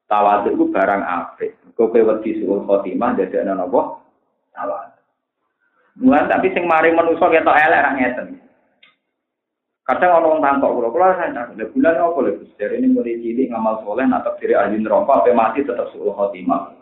[0.08, 1.60] Tawadu itu barang apik.
[1.76, 3.99] Kowe wedi suul khotimah dadekno napa?
[4.55, 4.99] Tawadu.
[5.99, 8.28] Mulai tapi sing mari manusa ketok elek ra ngeten.
[9.88, 12.32] Kadang orang tangkok kula, kula sadar, lha bulan apa lho?
[12.60, 16.76] Dari ini mulai cilik ngamal soleh atau diri ahli neraka mati tetap suul khotimah.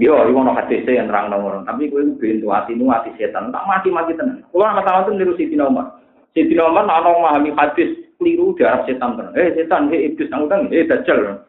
[0.00, 3.68] Yo, iku ono hadis yang terang nomor, tapi kowe bintu hati nu hati setan, tak
[3.68, 4.40] mati mati tenan.
[4.48, 6.00] Kula masalah itu niru Siti Umar.
[6.32, 9.36] Siti Umar nak ono memahami hadis keliru darah setan tenan.
[9.36, 11.44] Eh setan, eh iblis nang utang, eh dajjal.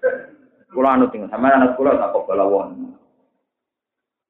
[0.76, 2.92] Kula anu tinggal sama anak kula tak kok balawon.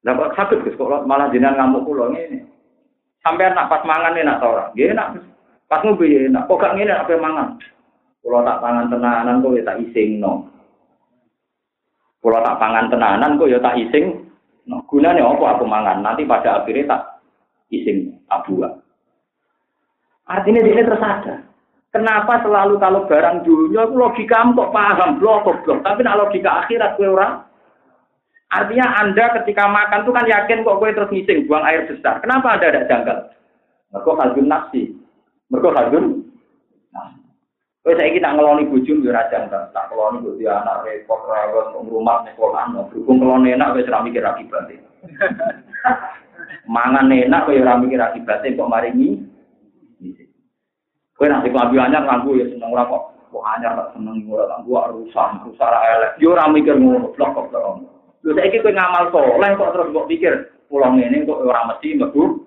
[0.05, 2.45] Lah kok sakit Gus kok malah jenengan ngamuk kula ngene.
[3.25, 4.65] Sampai nak pas mangan enak ta ora?
[4.77, 5.07] Nggih enak.
[5.65, 6.45] Pas ngopi enak.
[6.45, 7.57] Kok gak ngene apa mangan?
[8.21, 10.50] Kula tak pangan tenanan kok ya tak isingno.
[12.21, 14.29] Kula tak pangan tenanan kok ya tak ising.
[14.69, 16.05] No, gunanya apa aku mangan?
[16.05, 17.01] Nanti pada akhirnya tak
[17.73, 18.61] ising abu.
[20.29, 21.39] Artinya dia tersadar.
[21.91, 26.95] Kenapa selalu kalau barang dunia itu logika kok paham blok blok, tapi nak logika akhirat
[26.95, 27.43] kue orang
[28.51, 32.19] Artinya Anda ketika makan tuh kan yakin kok kue terus ngising, buang air besar.
[32.19, 33.17] Kenapa Anda ada janggal?
[33.95, 34.91] Mereka halgun nafsi.
[35.47, 36.20] Mereka halgun
[37.81, 39.73] Kue saya kita ngeloni bujum ya raja enggak.
[39.73, 42.69] Tak ngeloni bujuk anak repot rawat rumah sekolah.
[42.93, 44.85] Berhubung ngeloni enak kue serami kira akibatnya.
[46.77, 49.09] Mangan enak kue serami kira akibatnya kok mari ini.
[51.17, 53.03] Kue nanti kelambi anyar nganggu ya seneng ora kok.
[53.33, 54.71] Kok anyar tak seneng ora nganggu
[55.01, 56.21] rusak rusak elek.
[56.21, 57.49] Yo ora mikir ngono blok kok
[58.21, 60.33] Lho saiki kowe ngamal soleh kok terus kok pikir
[60.69, 62.45] pulang ini kok ora mesti mlebu.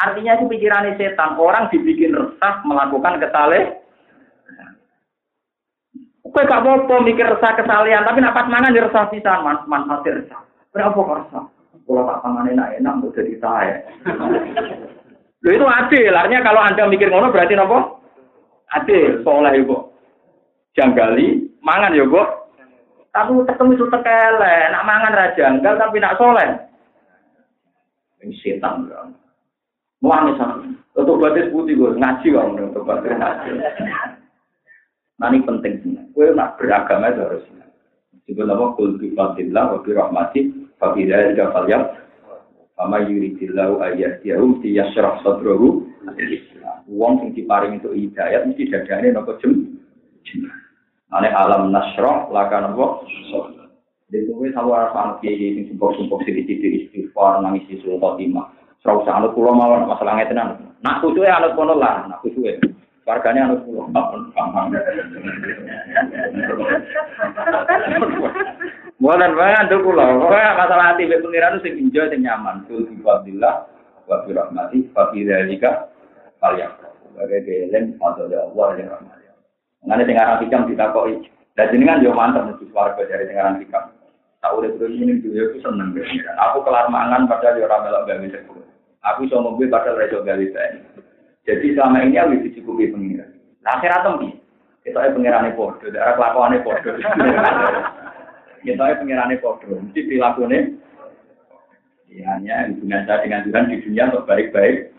[0.00, 1.36] Artinya itu pikirannya setan.
[1.36, 3.83] Orang dibikin resah melakukan kesalahan.
[6.34, 10.42] Kowe gak apa-apa mikir resah kesalahan, tapi nak pas mangan resah pisan, man manfaat resah.
[10.74, 11.44] Berapa kok resah?
[11.86, 13.86] Kalau tak enak enak mau jadi saya.
[15.46, 17.78] Lho itu adil, artinya kalau Anda mikir ngono berarti apa?
[18.74, 19.94] Adil, soleh ibu.
[20.74, 22.18] Janggali, mangan ya, Bu.
[23.14, 26.50] Tapi ketemu itu tekele, nak mangan raja enggak tapi nak soleh.
[28.26, 29.14] Ini setan kan.
[30.02, 30.66] Mau sama.
[30.98, 33.50] Untuk batis putih gue ngaji kok untuk batis ngaji.
[35.20, 35.94] Nah ini penting sih.
[36.10, 37.44] Gue nak beragama itu harus.
[38.24, 40.40] Sebelum apa kul bi wa bi rahmati
[40.80, 41.84] fa bi dzalika falyam
[42.74, 45.86] Fama yuridillahu ayyahdiyahu di yashrah sadrahu
[46.90, 49.80] Wong sing diparing itu hidayat mesti dadane nopo jem.
[51.14, 53.08] Ane alam nasroh laka nopo.
[54.12, 58.52] Jadi kowe sawar sang kiai sing sumpuk-sumpuk sithik-sithik istighfar nangis di suul khotimah.
[58.84, 60.36] Usah anut kula mawon masalah ngeten
[60.84, 62.60] Nak kusuke anut kono lah, nak kusuke.
[63.04, 63.84] Warganya anut kula.
[68.96, 70.04] Bukan banget anut kula.
[70.24, 72.64] Pokoknya masalah hati mek pengiran sing enjoy sing nyaman.
[72.64, 73.68] Kul bi fadillah
[74.08, 75.92] wa bi rahmati fa fi dzalika
[76.40, 76.88] falyaqra.
[77.12, 79.20] Sebagai gelem atau Allah yang rahmat.
[79.84, 81.28] Nanti sing aran hikam ditakoki.
[81.60, 83.92] Lah jenengan yo mantep mesti swarga dari sing aran hikam.
[84.40, 85.92] Tahu deh terus ini dunia aku seneng.
[86.40, 88.64] Aku kelar mangan padahal yo ora melok gawe sepuluh.
[89.12, 90.44] Aku iso mobil padahal ora iso gawe
[91.44, 93.28] Jadi selama ini aku dicukupi pengiran.
[93.60, 94.28] Nah akhirat tempi.
[94.84, 96.90] Kita ini pengirane podo, daerah kelakuannya podo.
[98.64, 100.60] Kita ini pengirane podo, mesti perilakunya.
[102.14, 104.92] Ya, hanya hubungan saya dengan Tuhan di dunia untuk baik-baik.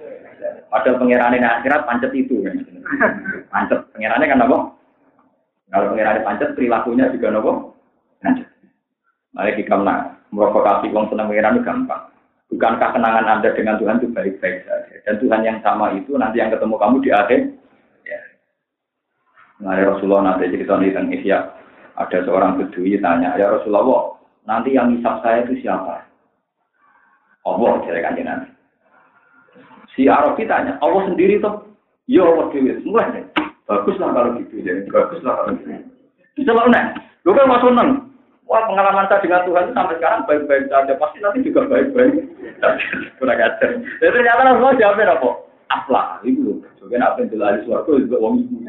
[0.73, 2.41] Padahal pengirane akhirat pancet itu.
[2.41, 2.65] Kan?
[3.53, 4.57] Pancet, pengirane kan apa?
[5.69, 7.53] Kalau pengirane pancet, perilakunya juga apa?
[8.25, 8.47] Pancet.
[9.37, 9.77] Mari kita
[10.33, 12.14] merokokasi uang senang pengirane gampang.
[12.53, 14.95] Bukankah kenangan Anda dengan Tuhan itu baik-baik saja?
[15.05, 17.41] Dan Tuhan yang sama itu nanti yang ketemu kamu di akhir
[19.55, 21.39] Nah, Rasulullah nanti cerita nih tentang Ihya.
[21.95, 26.03] Ada seorang bedui tanya, ya Rasulullah, nanti yang hisap saya itu siapa?
[27.47, 28.51] Allah, jadi kan nanti.
[29.95, 31.71] Si Arabi tanya, Allah sendiri tuh?
[32.11, 33.25] Ya Allah dewi, mulai deh.
[33.65, 35.71] Baguslah kalau gitu, jadi baguslah kalau gitu.
[36.35, 36.67] Bisa lah.
[37.23, 38.04] Lu kan masuk seneng.
[38.55, 40.95] Wah pengalaman saya dengan Tuhan sampai sekarang baik-baik saja.
[40.95, 42.23] Pasti nanti juga baik-baik.
[43.19, 43.83] Kurang ajar.
[43.99, 45.29] Jadi ternyata Rasulullah jawabnya apa?
[45.75, 46.23] Aflah.
[46.23, 48.61] Itu Mungkin apa yang dilari suaraku juga wong ibu.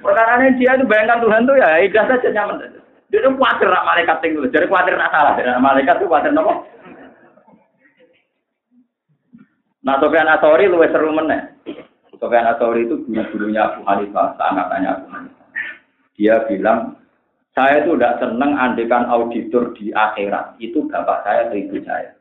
[0.00, 2.80] Perkara dia itu bayangkan Tuhan tuh ya idah saja nyaman.
[3.10, 4.48] Dia tuh khawatir nak malaikat tinggal.
[4.48, 5.34] Jadi khawatir nak salah.
[5.36, 6.64] Jadi malaikat tuh khawatir nopo.
[9.84, 11.42] Nah Sofyan Asori lu seru meneh.
[12.16, 14.70] Sofyan Asori itu guru-gurunya Abu Hanifah, tanya
[15.02, 15.46] Abu Hanifah.
[16.14, 16.94] Dia bilang,
[17.58, 20.54] saya itu tidak senang andekan auditor di akhirat.
[20.62, 22.14] Itu bapak saya atau ibu saya.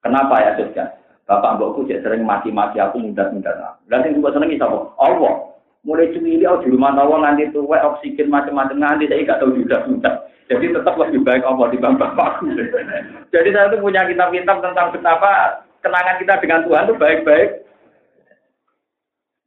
[0.00, 0.88] Kenapa ya Sofyan?
[1.28, 3.76] Bapak mbokku cek sering mati-mati aku mudah-mudah.
[3.92, 4.88] Dan yang juga seneng sapa?
[4.96, 5.52] Allah.
[5.84, 9.84] Mulai cemili aku di rumah tawa nganti tuwe oksigen macam-macam nganti saya gak tahu juga
[9.84, 10.14] sudah.
[10.48, 12.48] Jadi tetap lebih baik Allah dibanding bapakku.
[13.36, 17.50] Jadi saya tuh punya kitab-kitab tentang betapa kenangan kita dengan Tuhan itu baik-baik.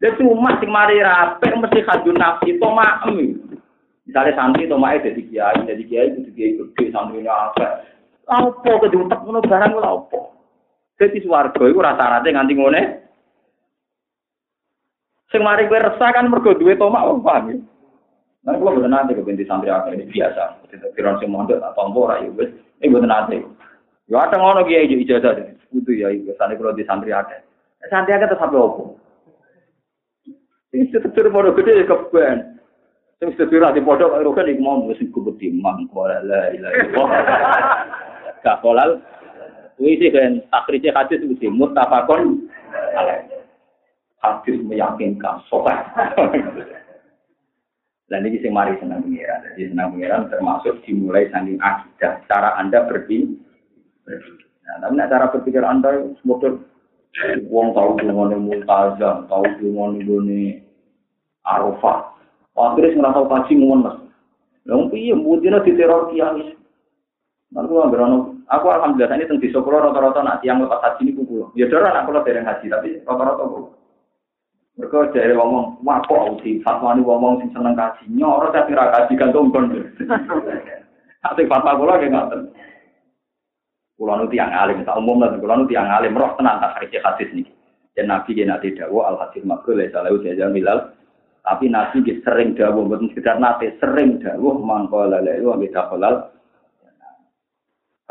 [0.01, 3.17] Dia cuma sing mari rapi mesti kadun nafsi to maem.
[4.11, 7.79] Misalnya santri to mae dadi kiai, dadi kiai kudu kiai gede santrinya apa.
[8.27, 10.19] Apa kedutek ngono barang lho apa?
[10.99, 12.81] Jadi swarga iku rata-rata nganti ngene.
[15.31, 17.57] Sing mari kowe resah kan mergo duwe tomak wong paham ya.
[18.43, 20.59] Nah, kalau betul nanti ke binti santri apa ini biasa.
[20.67, 22.51] Tidak kira sing mondok tak tompo ora ya wis.
[22.83, 23.39] Ini betul nanti.
[24.11, 25.55] Ya ada ngono kiai ijo ijazah deh.
[25.71, 27.39] Kudu ya santri kalau di santri ada.
[27.87, 28.99] Santri ada tetap opo.
[30.75, 32.50] Ini setelah bodoh gede keben.
[33.21, 37.09] Sing setelah di bodoh karo kan iku mau mesti kubeti mangko la ilaha illallah.
[38.41, 38.97] Gak kolal
[39.77, 42.49] Kuwi sih kan takrije hadis itu muttafaqun
[44.25, 45.85] hadis meyakinkan sopan.
[48.09, 49.53] Dan ini sing mari senang pengiran.
[49.53, 52.21] Jadi senang pengiran termasuk dimulai saking akidah.
[52.25, 53.37] Cara Anda berpikir.
[54.65, 56.57] Nah, tapi cara berpikir Anda semoga
[57.49, 60.61] wong tahu dengan multazam, tahu dengan ini
[61.45, 62.20] arafah.
[62.57, 63.91] Akhirnya tahu kaji ngono.
[64.67, 66.53] Yang piye mudine diteror kiai.
[67.51, 71.55] Lalu nggak Aku alhamdulillah ini tentang desa rata-rata nak tiang lepas haji ini kumpul.
[71.55, 73.79] Ya darah nak kalau dari haji tapi rata-rata kumpul.
[74.75, 78.11] Mereka dari ngomong, wah kok sih fatwa ini ngomong sing seneng kaji.
[78.11, 79.71] Nyoro saya kira kaji gantung kon.
[81.23, 82.27] Tapi fatwa kula kayak nggak
[84.01, 85.29] Kulo nu tiang alim, tak umum lah.
[85.37, 87.45] Kulo nu tiang alim, roh tenang tak hadis hadis nih.
[87.93, 90.89] Dan Nabi dia nanti dawo al hadis makul ya salah usia milal.
[91.41, 96.15] Tapi Nabi dia sering dawo, bukan sekedar nanti sering dawo mangkola lalu ambil dakolal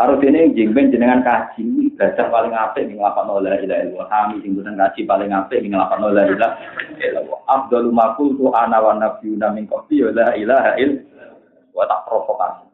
[0.00, 4.08] Karo dene jengben jenengan kaji ibadah paling apik ning lapan la ilaha illallah.
[4.08, 6.56] Kami sing boten kaji paling apik ning lapan la ilaha
[7.04, 7.40] illallah.
[7.44, 11.36] Afdalu ma qultu ana wa nabiyuna min qabli la ilaha illallah.
[11.76, 12.64] Wa tak provokasi.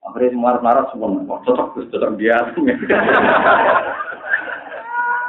[0.00, 1.12] Akhirnya semua marah semua
[1.44, 2.40] cocok terus cocok dia.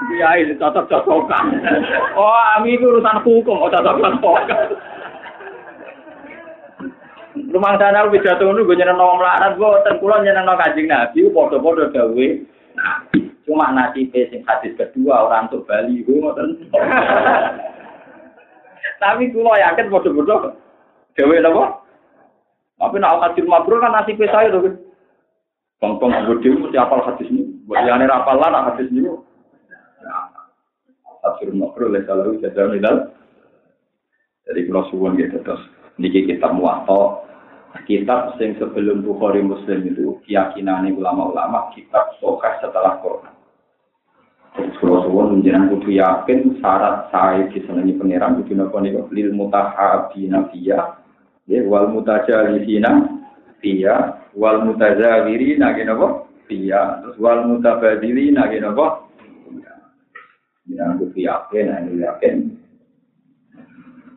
[0.10, 1.46] Dia ini cocok cocokan.
[2.18, 4.68] Oh, ami itu urusan hukum, oh cocok cocokan.
[7.34, 12.34] Rumah sana pidato ngono gue nyeneng wong melarat boten kula nyeneng Kanjeng Nabi padha-padha dawuh.
[12.78, 13.10] Nah,
[13.46, 16.70] cuma nasib sing hadis kedua orang untuk Bali gue ngoten.
[19.02, 20.54] Tapi kula yakin padha-padha
[21.18, 21.64] dawuh napa?
[22.78, 24.70] Tapi nek hadis mabrur kan nasib saya lho.
[25.82, 27.50] Bang-bang gede mesti apal hadis ini.
[27.66, 29.10] Buat yang rapal lah hadis ini.
[31.24, 32.84] Tafsir mabrur lek kalau jajan
[34.44, 35.64] Jadi kalau suwon gitu terus
[35.96, 37.24] niki kitab muwatta.
[37.88, 43.34] Kitab sing sebelum Bukhari Muslim itu keyakinan ulama-ulama kitab sokah setelah Quran.
[44.54, 51.02] Terus kalau suwon menjelang yakin syarat saya disenangi pangeran kudu nopo nih lil mutahabina fiya
[51.50, 53.10] ya wal mutajalisina
[53.58, 56.30] fiya wal mutazawirina napa?
[56.46, 59.03] Fiya terus wal mutabadilina napa
[60.72, 62.36] Ya, kudu yakin, yakin.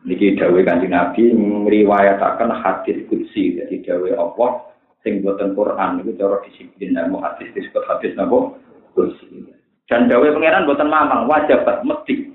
[0.07, 4.71] Niki dawe kanjeng Nabi meriwayatakan hadis kursi jadi dawe Allah
[5.03, 6.95] sing buatan Quran itu cara disiplin.
[7.11, 8.55] Mau hadis disebut hadis nabo
[8.95, 9.51] kursi
[9.91, 12.31] dan dawe pangeran buatan mamang wajibat mesti.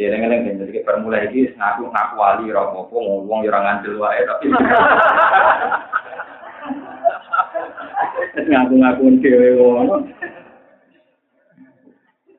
[0.00, 4.48] Eleng-eleng jadi permula iki ngaku ngaku wali ora apa-apa ngomong ya ora ngandel wae tapi.
[8.48, 10.08] Ngaku-ngaku dhewe ngono.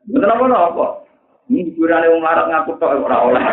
[0.10, 0.86] Betul apa apa?
[1.52, 3.44] Ini hiburan yang larat ngaku tok ora oleh.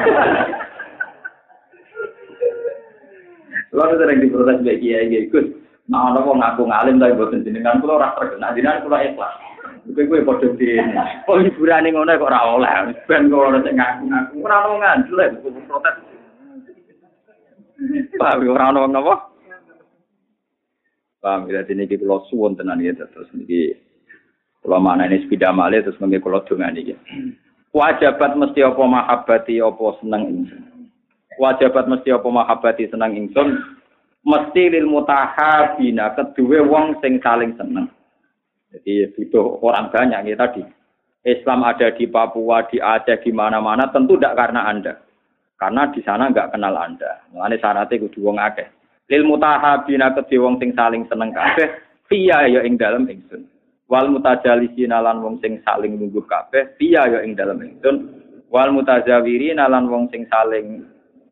[3.74, 5.46] Lalu sering diprotes baik kiai Gus.
[5.88, 9.34] Nah, ana wong ngaku ngalim tapi boten jenengan kula ora terkenal jenengan kula ikhlas.
[9.88, 11.24] Kowe kowe padha dene.
[11.26, 12.70] Oh hiburane ngono kok ora oleh.
[13.09, 14.34] Ben kok ora sing ngaku-ngaku.
[14.44, 15.96] Ora ono ngandel kok protes.
[18.20, 19.14] Pak ora ono napa?
[21.18, 23.74] Paham ya dene iki kula suwun tenan ya terus niki
[24.62, 26.94] kula manane sepeda malih terus mengke kula dongani iki.
[27.72, 30.62] Wajabat mesti apa mahabbati apa seneng ingsun.
[31.38, 33.78] Wajabat mesti apa mahabbati seneng ingsun
[34.26, 37.86] mesti lil mutahabina kedua wong sing saling seneng.
[38.68, 40.62] Jadi butuh orang banyak ya tadi.
[41.24, 44.96] Islam ada di Papua, di Aceh, di mana-mana tentu tidak karena Anda.
[45.59, 47.24] Karena di sana nggak kenal Anda.
[47.34, 48.68] Mengenai syaratnya kudu wong akeh.
[49.09, 51.68] Lil mutahabina kedua wong sing saling seneng kabeh,
[52.12, 53.44] via ya ing dalam ingsun.
[53.89, 57.97] Wal mutajalisina lan wong sing saling nunggu kabeh, via ya ing dalam ingsun.
[58.53, 60.84] Wal mutajawirina lan wong sing saling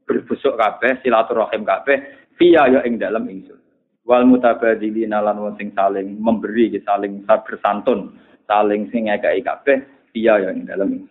[0.08, 2.00] berbusuk kabeh, silaturahim kabeh,
[2.40, 3.60] via ya ing dalam ingsun
[4.06, 8.14] wal mutabadzilina lan wong sing saling memberi saling bersantun
[8.46, 9.82] saling sing ngekeki kabeh
[10.14, 11.10] iya yang dalam